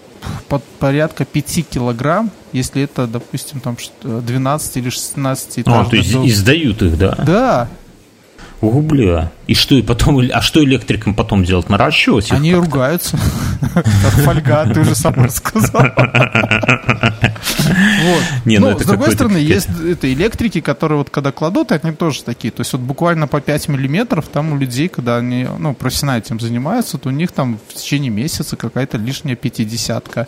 [0.48, 6.12] под порядка 5 килограмм, если это, допустим, там 12 или 16 этажный А, то есть
[6.12, 6.28] дом.
[6.28, 7.16] издают их, да?
[7.26, 7.70] Да.
[8.62, 9.32] О, бля.
[9.48, 11.68] И что, и потом, а что электрикам потом делать?
[11.68, 12.34] Наращивать их?
[12.34, 13.18] Они ругаются.
[13.74, 13.86] Как
[14.24, 15.84] фольга, ты уже сам рассказал.
[18.46, 22.52] Не, ну с другой стороны, есть это электрики, которые вот когда кладут, они тоже такие.
[22.52, 26.40] То есть вот буквально по 5 миллиметров там у людей, когда они ну, профессионально этим
[26.40, 30.28] занимаются, то у них там в течение месяца какая-то лишняя пятидесятка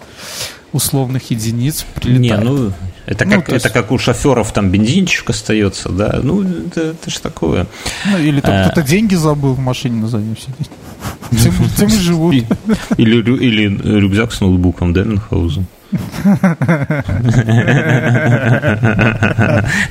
[0.72, 2.44] условных единиц прилетает.
[2.44, 2.74] Не, ну
[3.06, 3.66] это, ну, как, есть...
[3.66, 7.68] это как у шоферов там бензинчик остается, да, ну это, это же такое.
[8.06, 8.66] Ну или там а...
[8.66, 10.70] кто-то деньги забыл в машине на заднем сидеть.
[11.32, 12.36] Тем, тем и живут.
[12.98, 15.66] Или, или рюкзак с ноутбуком, да, Мюнхгаузен.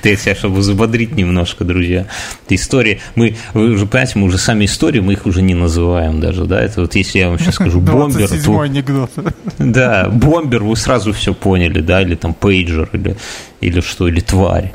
[0.03, 2.07] Ты сейчас, чтобы взбодрить немножко, друзья.
[2.45, 3.01] Это история.
[3.15, 6.61] Мы, вы уже понимаете, мы уже сами истории, мы их уже не называем даже, да?
[6.61, 8.61] Это вот если я вам сейчас скажу бомбер, то...
[8.61, 9.11] анекдот.
[9.59, 12.03] Да, бомбер, вы сразу все поняли, да?
[12.03, 13.17] Или там пейджер, или,
[13.61, 14.73] или что, или тварь.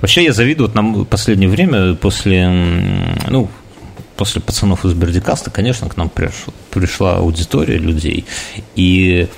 [0.00, 2.48] Вообще я завидую, вот нам в последнее время после,
[3.28, 3.48] ну,
[4.16, 8.24] после пацанов из Бердикаста, конечно, к нам пришла, пришла аудитория людей,
[8.74, 9.28] и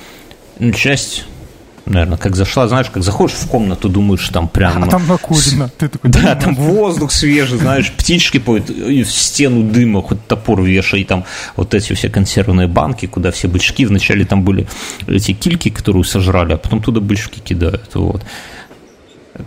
[0.73, 1.25] часть
[1.85, 4.83] наверное, как зашла, знаешь, как заходишь в комнату, думаешь, там прям...
[4.83, 5.69] А там накурено.
[5.77, 10.61] Ты такой, да, там воздух свежий, знаешь, птички поют, и в стену дыма, хоть топор
[10.61, 11.25] вешай, и там
[11.55, 14.67] вот эти все консервные банки, куда все бычки, вначале там были
[15.07, 18.23] эти кильки, которые сожрали, а потом туда бычки кидают, вот.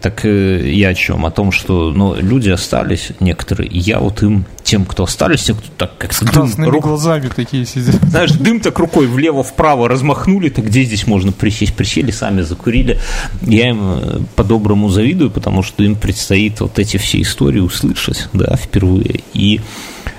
[0.03, 1.25] Так э, я о чем?
[1.25, 5.57] О том, что ну, люди остались некоторые, и я вот им, тем, кто остались, тем,
[5.57, 6.85] кто так как С красными рук...
[6.85, 7.97] глазами такие сидят.
[8.03, 11.75] Знаешь, дым так рукой влево-вправо размахнули, так где здесь можно присесть?
[11.75, 12.99] Присели, сами закурили.
[13.41, 18.57] Я им э, по-доброму завидую, потому что им предстоит вот эти все истории услышать, да,
[18.57, 19.21] впервые.
[19.33, 19.63] И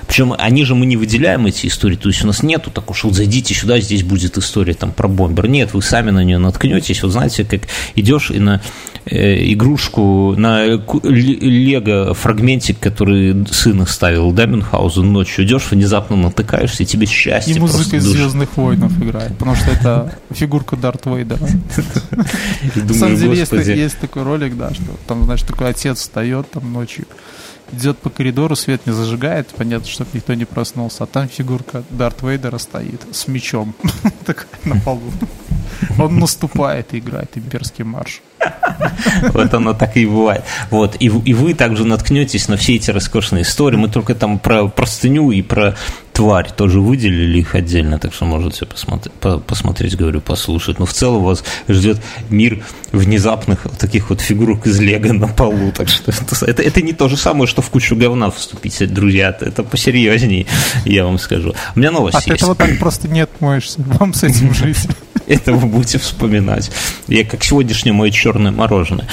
[0.10, 3.10] причем они же мы не выделяем эти истории, то есть у нас нету такого, что
[3.10, 5.48] вот зайдите сюда, здесь будет история там про бомбер.
[5.48, 7.04] Нет, вы сами на нее наткнетесь.
[7.04, 7.62] Вот знаете, как
[7.94, 8.60] идешь и на
[9.06, 16.86] э, игрушку, на лего фрагментик, который сын оставил, да, Мюнхгаузен ночью, идешь, внезапно натыкаешься, и
[16.88, 17.54] тебе счастье.
[17.54, 21.38] И музыка из «Звездных войнов» играет, потому что это фигурка Дарт Вейдера.
[22.76, 23.46] На самом деле
[23.78, 27.06] есть такой ролик, да, что там, значит, такой отец встает там ночью,
[27.74, 32.22] идет по коридору, свет не зажигает, понятно, чтобы никто не проснулся, а там фигурка Дарт
[32.22, 33.76] Вейдера стоит с мечом
[34.66, 35.12] на полу.
[35.98, 38.22] Он наступает и играет имперский марш.
[39.34, 40.44] Вот оно так и бывает.
[40.70, 40.96] Вот.
[41.00, 43.78] И, и вы также наткнетесь на все эти роскошные истории.
[43.78, 45.76] Мы только там про простыню и про
[46.20, 49.14] тварь тоже выделили их отдельно, так что можете посмотреть,
[49.48, 50.78] посмотреть, говорю, послушать.
[50.78, 52.62] Но в целом вас ждет мир
[52.92, 55.72] внезапных таких вот фигурок из лего на полу.
[55.72, 59.30] Так что это, это, это не то же самое, что в кучу говна вступить, друзья.
[59.40, 60.46] Это посерьезнее,
[60.84, 61.56] я вам скажу.
[61.74, 62.42] У меня новость От есть.
[62.42, 63.82] этого так просто не отмоешься.
[63.82, 64.90] Вам с этим жить.
[65.26, 66.70] Это вы будете вспоминать.
[67.08, 69.08] Я как сегодняшнее мое черное мороженое.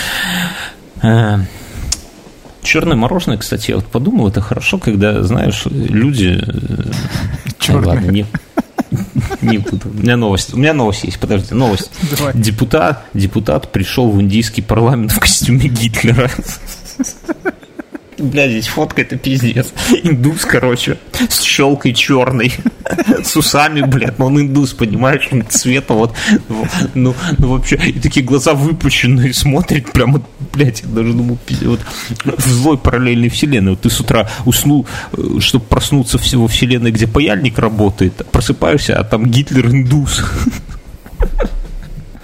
[2.67, 6.43] Черное мороженое, кстати, я вот подумал, это хорошо, когда, знаешь, люди...
[6.45, 6.91] Э,
[7.61, 7.95] Черное.
[7.95, 8.27] Ладно, не,
[9.41, 9.89] не буду.
[9.89, 10.53] У меня новость.
[10.53, 11.21] У меня новость есть.
[11.21, 11.91] Подожди, новость.
[12.17, 12.35] Давай.
[12.35, 16.29] Депутат, депутат пришел в индийский парламент в костюме Гитлера.
[18.19, 19.73] Бля, здесь фотка это пиздец.
[20.03, 20.97] Индус, короче,
[21.29, 22.53] с щелкой черной,
[23.23, 26.15] с усами, блядь, но он индус, понимаешь, он цвета вот,
[26.95, 31.81] ну, ну вообще, и такие глаза выпущенные, смотрит прямо, блядь, я даже думал, вот
[32.25, 33.73] в злой параллельной вселенной.
[33.73, 39.05] Вот ты с утра уснул, э, чтобы проснуться во вселенной, где паяльник работает, просыпаешься, а
[39.05, 40.23] там Гитлер индус.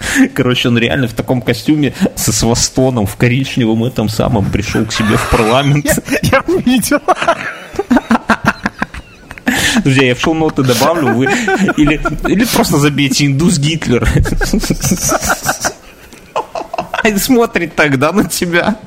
[0.33, 5.17] Короче, он реально в таком костюме со свастоном в коричневом этом самом пришел к себе
[5.17, 5.85] в парламент.
[6.21, 6.99] Я увидел.
[9.83, 11.25] Друзья, я в шоу-ноты добавлю, вы
[11.77, 14.07] или, или просто забейте «Индус Гитлер».
[17.03, 18.77] И смотрит тогда на тебя.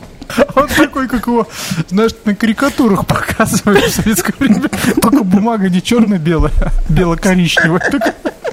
[0.55, 1.47] Он такой, как его,
[1.91, 4.71] знаешь, на карикатурах показывают в советское время.
[5.03, 7.83] Только бумага не черно-белая, а бело-коричневая.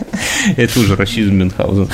[0.57, 1.87] Это уже расизм Мюнхгаузен.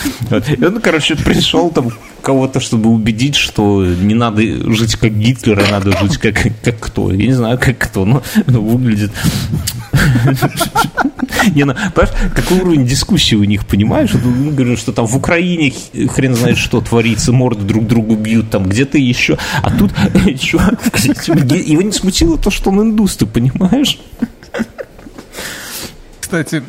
[0.57, 1.91] И он, короче, пришел там
[2.21, 4.41] кого-то, чтобы убедить, что не надо
[4.73, 7.11] жить как Гитлер, а надо жить как, как кто.
[7.11, 9.11] Я не знаю, как кто, но выглядит...
[11.55, 14.11] Не, ну, понимаешь, какой уровень дискуссии у них, понимаешь?
[14.13, 15.73] Мы говорим, что там в Украине
[16.09, 19.37] хрен знает, что творится, морды друг другу бьют, там где-то еще.
[19.61, 19.91] А тут
[20.39, 23.99] чувак, его не смутило то, что он индус, ты понимаешь?
[26.19, 26.63] Кстати,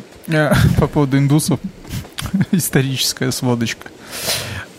[0.77, 1.59] по поводу индусов,
[2.51, 3.89] историческая сводочка.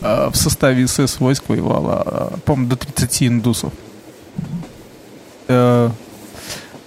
[0.01, 3.73] Э, в составе СС войск воевало, э, по-моему, до 30 индусов.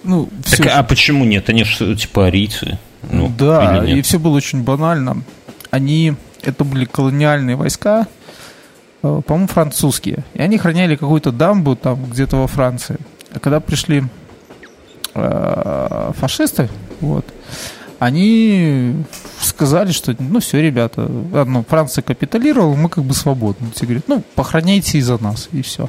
[0.06, 0.62] Ну, так, все...
[0.70, 1.48] а почему нет?
[1.48, 2.78] Они же типа арийцы.
[3.10, 5.22] Ну, да, и все было очень банально.
[5.70, 8.06] Они, это были колониальные войска,
[9.02, 10.24] э, по-моему, французские.
[10.34, 12.98] И они храняли какую-то дамбу там где-то во Франции.
[13.32, 14.04] А когда пришли
[15.14, 16.68] э, фашисты,
[17.00, 17.26] вот,
[17.98, 18.94] они
[19.40, 23.68] сказали, что, ну, все, ребята, ну, Франция капитулировала, мы как бы свободны.
[23.74, 25.88] Те говорят, ну, похороняйте из-за нас, и все.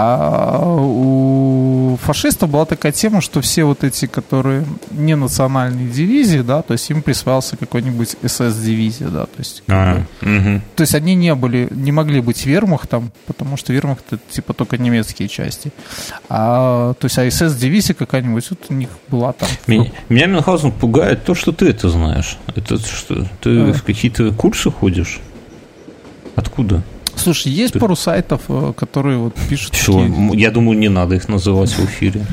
[0.00, 6.62] А у фашистов была такая тема, что все вот эти, которые не национальные дивизии, да,
[6.62, 10.62] то есть им присваивался какой-нибудь СС-дивизия, да, то есть, а, угу.
[10.76, 14.78] то есть они не были, не могли быть вермахтом, потому что вермахт это типа только
[14.78, 15.72] немецкие части,
[16.28, 19.48] а то есть а СС-дивизия какая-нибудь вот у них была там.
[19.66, 22.38] Меня, меня Мюнхгаузен пугает то, что ты это знаешь.
[22.54, 23.26] Это что?
[23.40, 23.72] Ты а.
[23.72, 25.18] в какие-то курсы ходишь?
[26.36, 26.84] Откуда?
[27.18, 29.74] Слушай, есть пару сайтов, э, которые вот пишут.
[29.74, 30.00] Что?
[30.00, 30.30] Такие...
[30.34, 32.24] Я думаю, не надо их называть в эфире.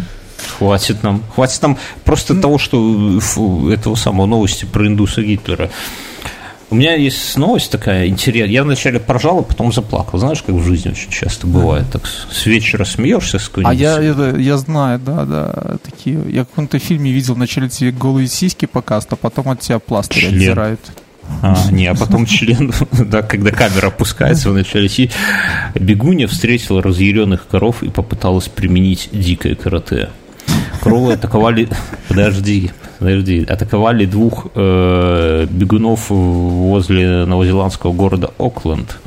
[0.58, 1.24] Хватит нам.
[1.34, 2.42] Хватит нам просто mm.
[2.42, 3.20] того, что
[3.72, 5.70] этого самого новости про индуса Гитлера.
[6.72, 8.52] У меня есть новость такая интересная.
[8.52, 10.18] Я вначале поржал, а потом заплакал.
[10.18, 11.86] Знаешь, как в жизни очень часто бывает.
[11.92, 15.78] Так с вечера смеешься с А я, это, я знаю, да, да.
[15.84, 16.20] Такие.
[16.30, 20.28] Я в каком-то фильме видел вначале тебе голые сиськи показ, а потом от тебя пластырь
[20.28, 20.80] отдирают.
[21.42, 25.12] А, не, а потом член, да, когда камера опускается, вначале си,
[25.76, 30.10] бегуня встретила разъяренных коров и попыталась применить дикое карате.
[30.82, 31.70] Коровы атаковали,
[32.08, 38.98] подожди, подожди, атаковали двух э, бегунов возле новозеландского города Окленд.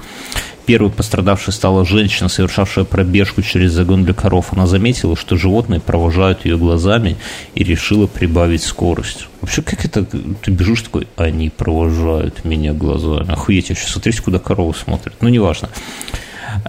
[0.69, 4.53] Первой пострадавшей стала женщина, совершавшая пробежку через загон для коров.
[4.53, 7.17] Она заметила, что животные провожают ее глазами
[7.55, 9.29] и решила прибавить скорость.
[9.41, 10.05] Вообще, как это?
[10.05, 13.33] Ты бежишь такой, они провожают меня глазами.
[13.33, 15.15] Охуеть, вообще, смотрите, куда коровы смотрят.
[15.23, 15.71] Ну, неважно.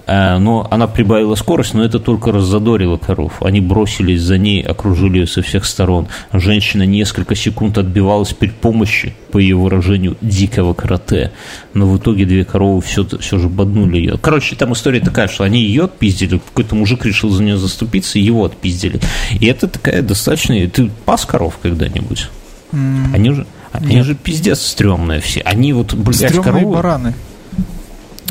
[0.06, 3.42] Э, но она прибавила скорость, но это только раззадорило коров.
[3.42, 6.08] Они бросились за ней, окружили ее со всех сторон.
[6.32, 11.32] Женщина несколько секунд отбивалась при помощи, по ее выражению, дикого карате.
[11.74, 14.18] Но в итоге две коровы все, все же боднули ее.
[14.20, 18.22] Короче, там история такая, что они ее отпиздили, какой-то мужик решил за нее заступиться, и
[18.22, 19.00] его отпиздили.
[19.38, 20.56] И это такая достаточно...
[20.68, 22.28] Ты пас коров когда-нибудь?
[22.72, 23.14] Mm.
[23.14, 23.46] Они же...
[23.72, 25.40] Они же пиздец стрёмные все.
[25.42, 26.74] Они вот, блядь, Стрёмные коровы...
[26.74, 27.14] бараны.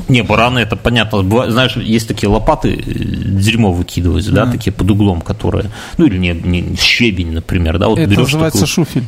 [0.10, 1.24] Не, бараны это понятно.
[1.24, 6.06] Бывает, знаешь, есть такие лопаты, э, дерьмо выкидывать, да, да такие под углом, которые, ну
[6.06, 8.68] или не, не щебень, например, да, вот это берешь называется такую...
[8.68, 9.08] шуфель.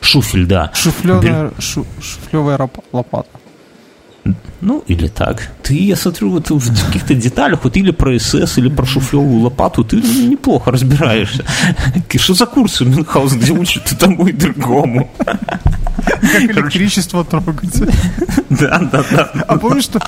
[0.00, 0.70] Шуфель, да.
[0.74, 1.52] Шуфлевая, Бер...
[1.58, 3.28] шу, шуфлевая лопата.
[4.60, 5.50] Ну, или так.
[5.62, 9.84] Ты, я смотрю, вот в каких-то деталях, вот или про СС, или про шуфлевую лопату,
[9.84, 11.44] ты неплохо разбираешься.
[12.16, 15.10] Что за курсы Мюнхгаузен, где учат тому и другому?
[16.20, 17.82] Как электричество трогать.
[18.50, 19.32] Да, да, да.
[19.46, 20.00] А помнишь, что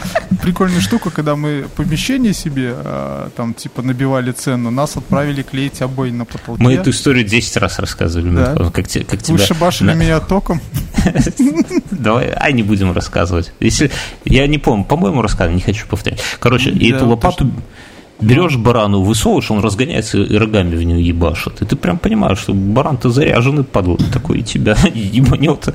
[0.42, 6.10] прикольная штука, когда мы помещение себе а, там типа набивали цену, нас отправили клеить обои
[6.10, 6.62] на потолке.
[6.62, 8.34] Мы эту историю 10 раз рассказывали.
[8.34, 8.70] Да.
[8.70, 9.28] Как, как.
[9.28, 10.60] Вы шибашили меня током.
[11.90, 13.52] Давай, а не будем рассказывать.
[13.60, 13.90] Если
[14.24, 16.20] я не помню, по-моему, рассказывал, не хочу повторять.
[16.38, 17.50] Короче, и эту лопату
[18.20, 21.62] берешь барану, высовываешь, он разгоняется и рогами в нее ебашит.
[21.62, 25.68] И ты прям понимаешь, что баран-то заряженный падал, такой и тебя ебанет.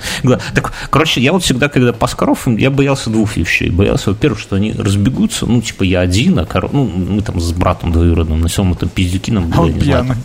[0.54, 3.70] Так, короче, я вот всегда, когда пас коров, я боялся двух вещей.
[3.70, 7.52] Боялся, во-первых, что они разбегутся, ну, типа, я один, а коров, ну, мы там с
[7.52, 10.16] братом двоюродным носим, мы там пиздюки нам были, не знаю.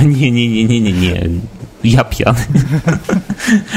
[0.00, 1.40] Не-не-не-не-не,
[1.88, 2.40] я пьяный.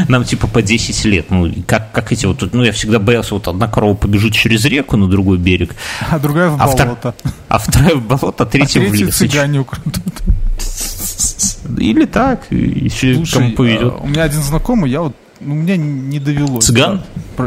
[0.07, 1.31] Нам типа по 10 лет.
[1.31, 4.97] Ну, как, как эти вот, ну, я всегда боялся, вот одна корова побежит через реку
[4.97, 5.75] на другой берег.
[6.09, 7.15] А другая в а болото.
[7.47, 9.15] А, вторая в болото, а третья а в лес.
[9.15, 9.99] цыгане украдут.
[11.77, 13.93] Или так, Слушай, кому поведет.
[13.93, 16.65] А, у меня один знакомый, я вот, ну, у меня не довелось.
[16.65, 17.01] Цыган?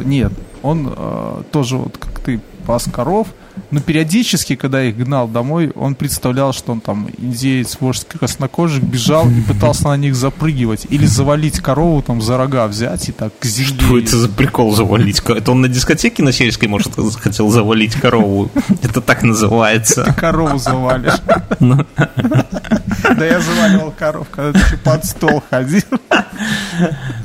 [0.04, 0.32] Нет,
[0.62, 3.28] он э, тоже вот как ты пас коров,
[3.70, 9.28] но периодически, когда их гнал домой, он представлял, что он там индеец, вождь краснокожих, бежал
[9.28, 10.86] и пытался на них запрыгивать.
[10.90, 13.80] Или завалить корову, там, за рога взять и так к земле.
[13.80, 15.20] Что это за прикол завалить?
[15.20, 18.50] Это он на дискотеке на сельской, может, хотел завалить корову?
[18.82, 20.04] Это так называется.
[20.04, 21.20] Ты корову завалишь.
[21.60, 21.84] Ну.
[21.96, 25.82] Да я заваливал коров, когда ты под стол ходил.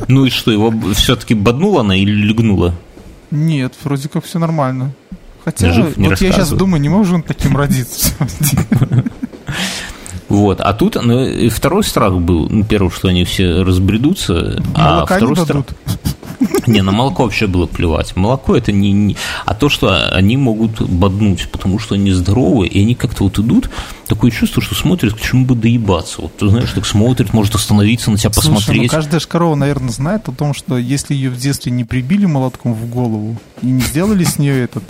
[0.07, 2.73] Ну и что, его все-таки боднула она или легнула?
[3.31, 4.93] Нет, вроде как все нормально.
[5.47, 8.11] Хотя, жив, не вот я сейчас думаю, не может он таким родиться.
[10.27, 15.05] Вот, а тут ну, и второй страх был, ну, первое, что они все разбредутся, а
[15.05, 15.63] второй страх...
[16.67, 18.15] Не, на молоко вообще было плевать.
[18.15, 19.15] Молоко это не, не...
[19.45, 23.69] А то, что они могут боднуть, потому что они здоровые, и они как-то вот идут,
[24.07, 26.21] такое чувство, что смотрят, к чему бы доебаться.
[26.21, 28.91] Вот ты знаешь, так смотрит, может остановиться на тебя Слушай, ну посмотреть.
[28.91, 32.73] Ну, каждая корова, наверное, знает о том, что если ее в детстве не прибили молотком
[32.73, 34.83] в голову и не сделали с нее этот,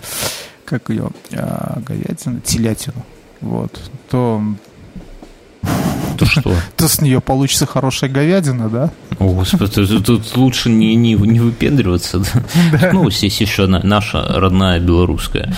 [0.65, 3.05] как ее, а, говядину, телятину,
[3.41, 4.41] вот, то
[6.17, 6.55] то что?
[6.75, 8.91] То с нее получится хорошая говядина, да?
[9.19, 12.21] О, Господи, тут лучше не, не, не выпендриваться.
[12.71, 12.91] Да?
[12.93, 15.53] Ну, здесь еще наша родная белорусская.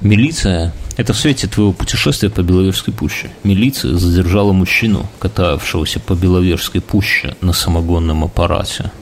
[0.00, 3.30] Милиция это в свете твоего путешествия по Беловежской пуще.
[3.42, 8.92] Милиция задержала мужчину, катавшегося по Беловежской пуще на самогонном аппарате.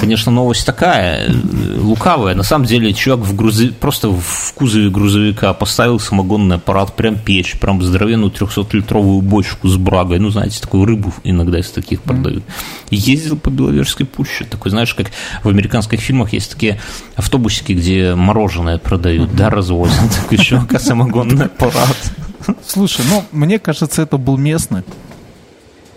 [0.00, 2.34] Конечно, новость такая, э, лукавая.
[2.34, 3.70] На самом деле, чувак в грузи...
[3.70, 10.18] просто в кузове грузовика поставил самогонный аппарат, прям печь, прям здоровенную 300-литровую бочку с брагой.
[10.18, 12.42] Ну, знаете, такую рыбу иногда из таких продают.
[12.90, 14.44] И ездил по Беловежской пуще.
[14.44, 15.06] Такой, знаешь, как
[15.42, 16.80] в американских фильмах есть такие
[17.14, 19.98] автобусики, где мороженое продают, да, развозят.
[20.22, 21.96] Такой чувак, самогонный аппарат.
[22.66, 24.82] Слушай, ну, мне кажется, это был местный.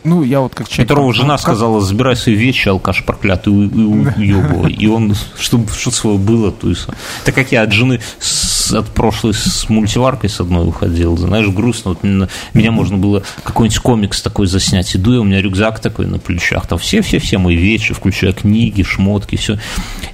[0.07, 0.87] Ну, я вот как человек...
[0.87, 1.41] Которого жена как...
[1.41, 4.71] сказала, забирай свои вещи, алкаш проклятый, и уебывай.
[4.71, 6.87] И он, чтобы что свое было, то есть...
[7.25, 11.91] Так как я от жены с, от прошлой с мультиваркой с одной уходил, знаешь, грустно.
[11.91, 14.95] Вот меня, меня можно было какой-нибудь комикс такой заснять.
[14.95, 19.35] Иду я, у меня рюкзак такой на плечах, там все-все-все мои вещи, включая книги, шмотки,
[19.35, 19.59] все.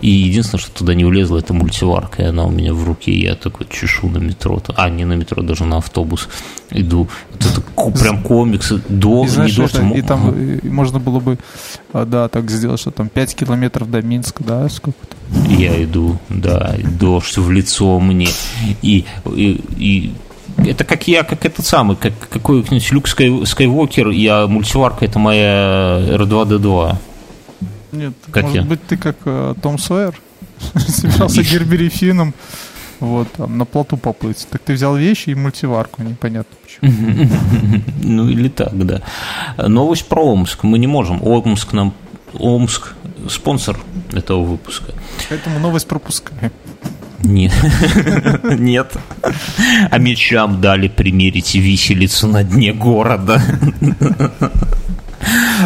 [0.01, 3.23] И единственное, что туда не влезло, это мультиварка, и она у меня в руке, и
[3.23, 4.61] я такой чешу на метро.
[4.75, 6.29] А, не на метро, даже на автобус
[6.71, 7.09] иду.
[7.31, 11.37] Вот это прям комиксы, до, не дождь, и там и можно было бы,
[11.91, 15.15] а, да, так сделать, что там 5 километров до Минска, да, сколько-то.
[15.49, 18.27] Я иду, да, дождь в лицо мне.
[18.81, 20.13] И, и, и
[20.57, 23.29] это как я, как этот самый, как какой-нибудь Люк Скай,
[24.15, 26.95] я мультиварка, это моя R2D2.
[27.93, 28.63] Нет, как может я?
[28.63, 30.19] быть, ты как э, Том Сойер?
[30.87, 32.33] Собирался Гербери Финном
[32.99, 34.47] вот, там, на плоту поплыть.
[34.49, 37.29] Так ты взял вещи и мультиварку, непонятно почему.
[38.03, 39.01] Ну, или так, да.
[39.57, 40.63] Новость про Омск.
[40.63, 41.21] Мы не можем.
[41.21, 41.93] Омск нам...
[42.33, 42.93] Омск
[43.29, 43.77] спонсор
[44.11, 44.93] этого выпуска.
[45.29, 46.51] Поэтому новость пропускаем.
[47.23, 47.53] Нет.
[48.43, 48.93] Нет.
[49.89, 53.41] А мечам дали примерить виселицу на дне города.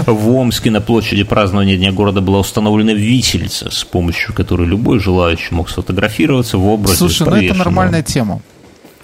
[0.06, 5.56] В Омске на площади празднования Дня города была установлена виселица, с помощью которой любой желающий
[5.56, 8.42] мог сфотографироваться в образе Слушай, ну это нормальная тема.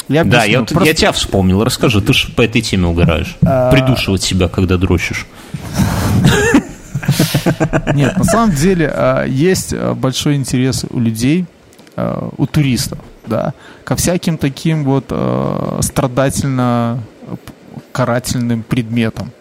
[0.09, 0.83] Я объясню, да, я, просто...
[0.83, 1.63] я тебя вспомнил.
[1.63, 3.35] Расскажи, ты же по этой теме угораешь.
[3.43, 3.71] А...
[3.71, 5.25] Придушивать себя, когда дрочишь.
[7.93, 11.45] Нет, на самом деле а, есть а, большой интерес у людей,
[11.95, 15.05] а, у туристов, да, ко всяким таким вот
[15.81, 16.99] страдательно
[17.91, 19.31] карательным предметам.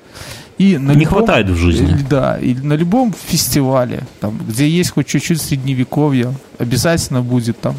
[0.59, 1.97] И на не любом, хватает в жизни.
[2.09, 7.75] Да, и на любом фестивале, там, где есть хоть чуть-чуть средневековья, обязательно будет там.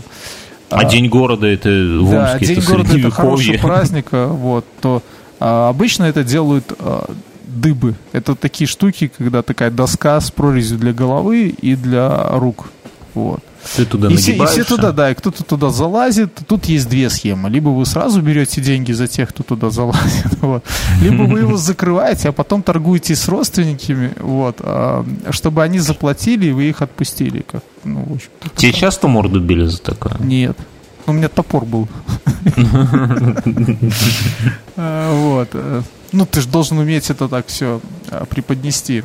[0.69, 4.28] А, а День города это в да, Омске, День это города это хороший праздник, а,
[4.28, 5.01] вот, то
[5.39, 7.09] а, обычно это делают а,
[7.45, 7.95] дыбы.
[8.11, 12.69] Это такие штуки, когда такая доска с прорезью для головы и для рук.
[13.13, 13.41] Вот.
[13.76, 16.34] Ты туда и все, и все туда, да, и кто-то туда залазит.
[16.47, 17.49] Тут есть две схемы.
[17.49, 20.64] Либо вы сразу берете деньги за тех, кто туда залазит, вот.
[21.01, 26.51] либо вы его закрываете, а потом торгуете с родственниками, вот, а, чтобы они заплатили, и
[26.51, 27.45] вы их отпустили.
[27.49, 28.82] Как, ну, в общем, Тебе так.
[28.82, 30.16] часто морду били за такое?
[30.20, 30.57] Нет.
[31.05, 31.88] У меня топор был.
[34.76, 35.49] А, вот.
[36.14, 39.03] Ну, ты же должен уметь это так все а, преподнести.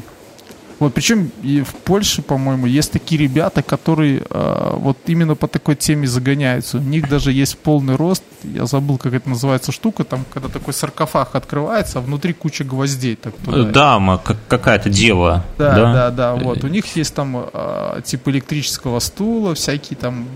[0.78, 5.74] Вот, причем и в Польше, по-моему, есть такие ребята, которые э, вот именно по такой
[5.74, 6.78] теме загоняются.
[6.78, 10.72] У них даже есть полный рост, я забыл, как это называется штука, там, когда такой
[10.72, 13.16] саркофаг открывается, а внутри куча гвоздей.
[13.16, 13.64] Так, туда.
[13.64, 15.44] Дама, как, какая-то дева.
[15.58, 16.62] Да, да, да, да, вот.
[16.62, 20.26] У них есть там э, типа электрического стула, всякие там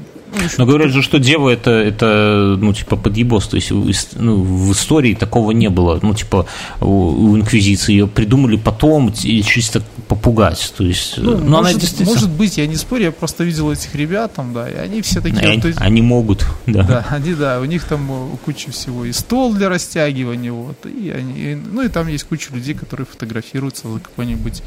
[0.58, 3.48] Но говорят же, что дева это, это ну, типа, подъебос.
[3.48, 3.70] То есть
[4.14, 5.98] ну, в истории такого не было.
[6.02, 6.46] Ну, типа,
[6.80, 10.72] у, у Инквизиции ее придумали потом чисто попугать.
[10.76, 12.10] То есть, ну, ну может, она действительно...
[12.10, 15.20] Может быть, я не спорю, я просто видел этих ребят там, да, и они все
[15.20, 15.40] такие...
[15.40, 15.78] Они, вот, есть...
[15.80, 16.82] они могут, да.
[16.82, 19.04] Да, они, да, у них там э, куча всего.
[19.04, 21.34] И стол для растягивания, вот, и они...
[21.38, 24.62] И, ну, и там есть куча людей, которые фотографируются за какой-нибудь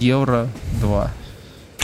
[0.00, 0.48] евро
[0.80, 1.10] 2.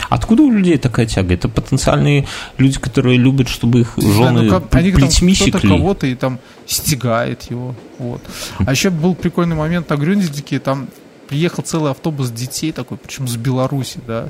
[0.09, 1.33] Откуда у людей такая тяга?
[1.33, 2.27] Это потенциальные
[2.57, 6.39] люди, которые любят, чтобы их жены ну, как, они плетьми там кто-то кого-то и там
[6.65, 7.75] стегает его.
[7.97, 8.21] Вот.
[8.59, 10.87] А еще был прикольный момент на Грюндике, там
[11.27, 14.27] приехал целый автобус детей такой, причем с Беларуси, да.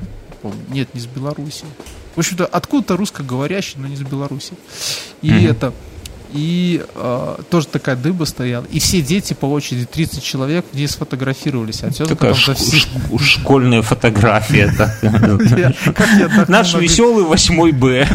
[0.68, 1.64] Нет, не с Беларуси.
[2.14, 4.54] В общем-то, откуда-то русскоговорящий, но не из Беларуси.
[5.22, 5.50] И mm-hmm.
[5.50, 5.72] это
[6.36, 8.64] и э, тоже такая дыба стояла.
[8.70, 11.82] И все дети по очереди, 30 человек, где сфотографировались.
[11.82, 12.88] А такая ш- ш-
[13.24, 14.72] школьная фотография.
[16.48, 18.06] Наш веселый 8 Б.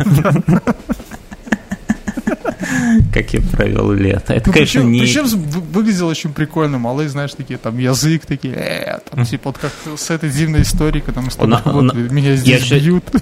[3.14, 4.34] Как я провел лето.
[4.34, 5.00] Это, ну, конечно, причем, не...
[5.02, 5.26] Причем
[5.74, 6.78] выглядело очень прикольно.
[6.78, 11.02] Малые, знаешь, такие, там, язык такие, э, там, типа, вот как с этой дивной историей,
[11.02, 13.04] когда мы с тобой, вот, меня здесь бьют.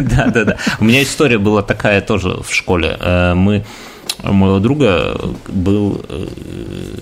[0.00, 0.56] Да, да, да.
[0.80, 2.96] У меня история была такая тоже в школе.
[3.00, 3.64] Э, мы
[4.32, 5.16] моего друга
[5.48, 6.26] был э,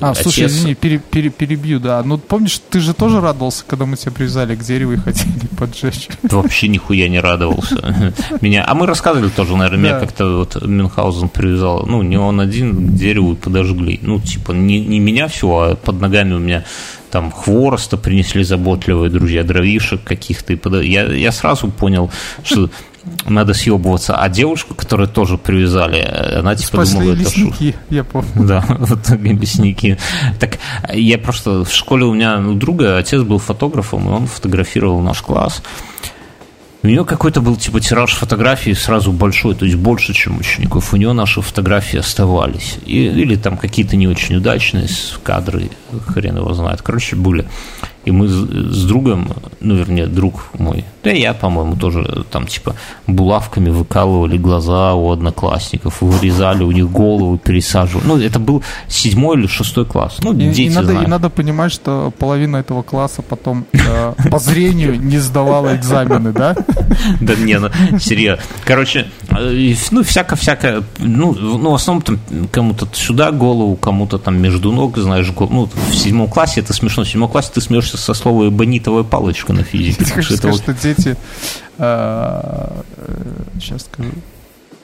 [0.01, 0.23] А, отец...
[0.23, 2.03] слушай, извини, пере, пере, перебью, да.
[2.03, 6.09] Ну, помнишь, ты же тоже радовался, когда мы тебя привязали к дереву и хотели поджечь?
[6.23, 8.15] Да вообще нихуя не радовался.
[8.41, 8.65] Меня...
[8.67, 11.87] А мы рассказывали тоже, наверное, меня как-то вот Мюнхгаузен привязал.
[11.87, 13.99] Ну, не он один к дереву и подожгли.
[14.03, 16.65] Ну, типа, не, не меня все, а под ногами у меня
[17.11, 20.55] там хвороста принесли заботливые друзья, дровишек каких-то.
[20.81, 22.11] Я, я сразу понял,
[22.43, 22.71] что
[23.27, 24.17] надо съебываться.
[24.17, 26.01] А девушку, которую тоже привязали,
[26.39, 28.31] она типа Спасли думала, это лесники, я помню.
[28.35, 29.99] Да, вот лесники.
[30.39, 30.59] Так
[30.93, 35.23] я просто в школе у меня у друга отец был фотографом, и он фотографировал наш
[35.23, 35.63] класс.
[36.85, 40.93] У нее какой-то был типа тираж фотографий сразу большой, то есть больше, чем учеников.
[40.93, 42.77] У нее наши фотографии оставались.
[42.85, 44.89] И, или там какие-то не очень удачные
[45.23, 45.71] кадры,
[46.09, 46.83] хрен его знает.
[46.83, 47.47] Короче, были.
[48.05, 49.29] И мы с, другом,
[49.61, 52.75] ну, вернее, друг мой, да и я, по-моему, тоже там, типа,
[53.07, 58.07] булавками выкалывали глаза у одноклассников, вырезали у них голову, пересаживали.
[58.07, 60.19] Ну, это был седьмой или шестой класс.
[60.23, 61.07] Ну, и, дети и надо, знают.
[61.07, 66.57] и надо понимать, что половина этого класса потом э, по зрению не сдавала экзамены, да?
[67.21, 68.43] Да не, ну, серьезно.
[68.65, 72.19] Короче, э, ну, всяко-всяко, ну, ну, в основном там
[72.51, 77.05] кому-то сюда голову, кому-то там между ног, знаешь, ну, в седьмом классе это смешно.
[77.05, 80.05] В седьмом классе ты смеешься начнешь со слова «эбонитовая палочка» на физике.
[80.05, 81.17] Ты хочешь сказать, что дети,
[81.79, 82.83] а,
[83.61, 84.11] сейчас скажу,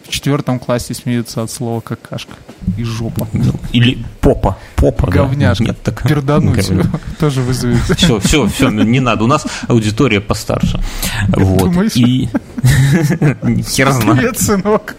[0.04, 2.32] в четвертом классе смеются от слова какашка
[2.78, 3.28] и жопа.
[3.72, 4.56] Или попа.
[4.76, 5.64] Попа, Говняшка.
[5.64, 5.70] Да.
[5.70, 6.02] Нет, так...
[6.08, 6.70] Пердануть
[7.18, 7.82] тоже вызовет.
[7.98, 9.24] Все, все, все, не надо.
[9.24, 10.80] У нас аудитория постарше.
[11.28, 11.94] Вот.
[11.96, 12.28] И...
[13.68, 14.38] Хер знает.
[14.38, 14.96] Сынок.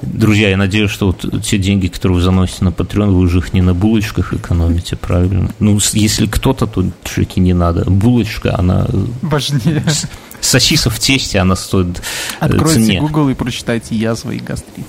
[0.00, 3.52] Друзья, я надеюсь, что вот те деньги, которые вы заносите на Patreon, вы уже их
[3.52, 5.50] не на булочках экономите, правильно?
[5.58, 7.84] Ну, если кто-то, то чуваки, не надо.
[7.90, 8.86] Булочка, она...
[9.22, 9.84] Важнее.
[10.40, 12.02] Сосисов в тесте, она стоит э,
[12.38, 13.00] Откройте цене.
[13.00, 14.86] Google и прочитайте язва и гастрит.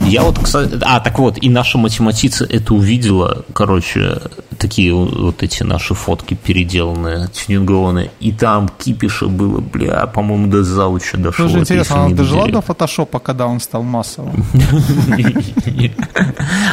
[0.00, 4.20] Я вот, кстати, а, так вот, и наша математица это увидела, короче,
[4.58, 11.16] такие вот эти наши фотки переделанные, тюнингованные, и там кипиша было, бля, по-моему, до зауча
[11.16, 11.46] дошло.
[11.46, 14.44] Тоже интересно, она дожила до фотошопа, когда он стал массовым?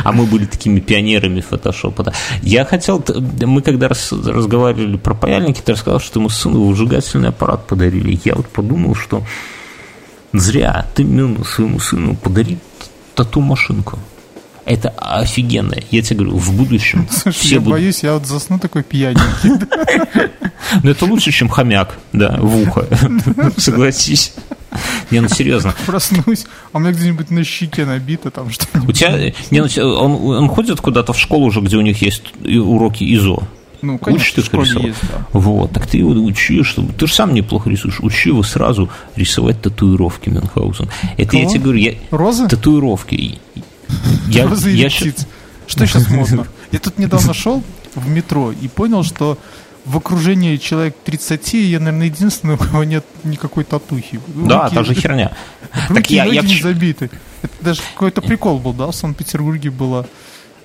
[0.04, 2.14] А мы были такими пионерами фотошопа.
[2.42, 3.04] Я хотел,
[3.42, 8.20] мы когда разговаривали про паяльники, ты рассказал, что ему сыну выжигательный аппарат подарили.
[8.24, 9.24] Я вот подумал, что
[10.34, 12.58] зря ты своему сыну подари
[13.18, 14.00] тату-машинку.
[14.64, 15.76] Это офигенно.
[15.92, 17.80] Я тебе говорю, в будущем Слушай, все я будут...
[17.80, 19.66] боюсь, я вот засну такой пьяненький.
[20.84, 22.88] Но это лучше, чем хомяк, да, в ухо.
[23.58, 24.34] Согласись.
[25.10, 25.74] Не, ну серьезно.
[25.86, 28.90] Проснусь, а у меня где-нибудь на щеке набито там что-нибудь.
[28.90, 32.24] У тебя, не, ну, он, он ходит куда-то в школу уже, где у них есть
[32.44, 33.48] уроки ИЗО.
[33.88, 35.26] Ну, конечно, Учишь ты Есть, да.
[35.32, 36.92] Вот, так ты его учи, чтобы...
[36.92, 38.02] Ты же сам неплохо рисуешь.
[38.02, 40.90] Учи его сразу рисовать татуировки Мюнхгаузен.
[41.16, 41.44] Это Кого?
[41.44, 41.94] я тебе говорю, я...
[42.12, 42.48] Розы?
[42.50, 43.40] Татуировки.
[44.28, 44.90] Я, Розы я, я...
[44.90, 46.46] Что сейчас модно?
[46.72, 47.64] Я тут недавно шел
[47.96, 49.38] в метро и понял, что
[49.86, 54.20] в окружении человек 30 я, наверное, единственный, у кого нет никакой татухи.
[54.36, 55.32] Да, руки, та же херня.
[55.88, 56.42] Руки так я, я...
[56.42, 57.10] не забиты.
[57.42, 60.06] Это даже какой-то прикол был, да, в Санкт-Петербурге было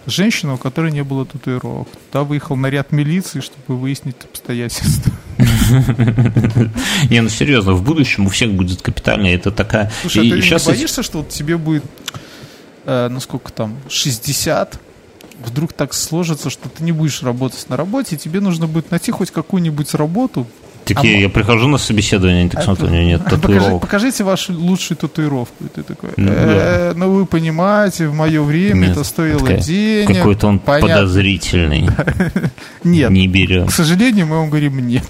[0.07, 1.89] женщина, у которой не было татуировок.
[2.11, 5.13] Туда выехал наряд милиции, чтобы выяснить обстоятельства.
[7.11, 9.29] Не, ну серьезно, в будущем у всех будет капитально.
[9.29, 9.91] Это такая...
[10.03, 11.85] Слушай, а ты не боишься, что вот тебе будет,
[12.85, 14.79] э, ну сколько там, 60,
[15.45, 19.31] вдруг так сложится, что ты не будешь работать на работе, тебе нужно будет найти хоть
[19.31, 20.47] какую-нибудь работу,
[20.85, 23.81] Так А я, прихожу на собеседование, так смотрят, у меня нет Покажи- татуировок.
[23.83, 25.65] покажите вашу лучшую татуировку.
[25.65, 29.61] И ты такой, Ну, «Э, ну вы понимаете, в мое время Нет, это стоило такая-
[29.61, 30.17] денег.
[30.17, 30.89] Какой-то он понятно».
[30.97, 31.89] подозрительный.
[32.85, 33.67] Нет, Не берем.
[33.67, 35.05] к сожалению, мы вам говорим нет.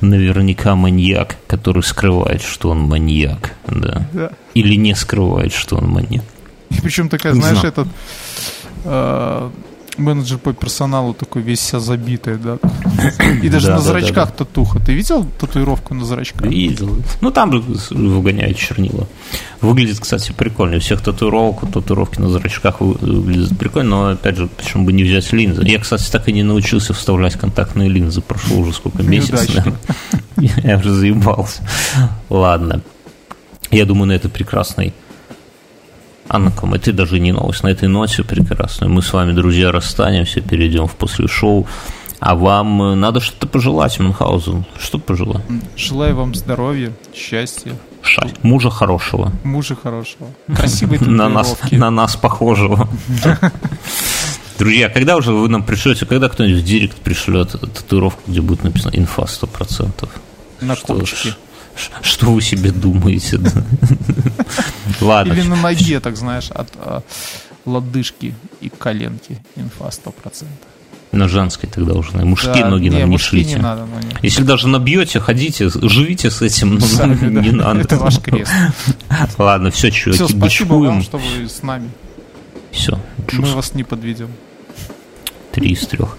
[0.00, 3.52] Наверняка маньяк, который скрывает, что он маньяк.
[3.66, 4.06] Да.
[4.12, 4.30] Да.
[4.52, 6.24] Или не скрывает, что он маньяк.
[6.70, 7.88] И причем такая, Не знаешь, этот
[8.84, 9.50] э,
[9.98, 12.58] менеджер по персоналу такой весь вся забитый, да.
[13.42, 14.78] И даже Да, на да, зрачках татуха.
[14.80, 16.46] Ты видел татуировку на зрачках?
[16.46, 16.96] Видел.
[17.20, 19.06] Ну, там же выгоняют чернила.
[19.60, 20.76] Выглядит, кстати, прикольно.
[20.76, 25.04] У всех татуировок, татуировки на зрачках вы- выглядят прикольно, но, опять же, почему бы не
[25.04, 25.62] взять линзы?
[25.64, 28.20] Я, кстати, так и не научился вставлять контактные линзы.
[28.20, 29.64] Прошло уже сколько месяцев.
[30.36, 31.62] Я уже заебался.
[32.28, 32.80] Ладно.
[33.70, 34.92] Я думаю, на этой прекрасной
[36.28, 36.74] а на ком?
[36.74, 37.62] Это даже не новость.
[37.62, 41.66] На этой ноте прекрасной мы с вами, друзья, расстанемся, перейдем в после шоу.
[42.20, 44.64] А вам э, надо что-то пожелать, Мюнхгаузен.
[44.80, 45.42] Что пожелать?
[45.76, 47.72] Желаю вам здоровья, счастья,
[48.02, 49.32] Ша- Мужа хорошего.
[49.42, 52.88] мужа хорошего, красивой На нас, на нас похожего.
[54.58, 58.92] Друзья, когда уже вы нам пришлете, когда кто-нибудь в директ пришлет татуировку, где будет написано
[58.94, 60.08] инфа 100%?
[60.60, 61.34] на ш-
[62.02, 63.40] что вы себе думаете?
[65.00, 65.32] Ладно.
[65.32, 67.02] Или на ноге, так знаешь, от а,
[67.64, 69.38] лодыжки и коленки.
[69.56, 70.44] Инфа 100%.
[71.12, 72.10] На женской тогда уже.
[72.24, 73.50] Мужские Да, ноги не, нам не шлите.
[73.54, 74.18] не надо, нет.
[74.22, 77.40] Если даже набьете, ходите, живите с этим, но Сами, да.
[77.40, 77.80] не надо.
[77.80, 78.52] Это ваш крест.
[79.38, 81.90] Ладно, все, чуваки, Все, спасибо вам, что вы с нами.
[82.72, 82.98] Все,
[83.32, 84.28] Мы вас не подведем.
[85.52, 86.18] три из трех.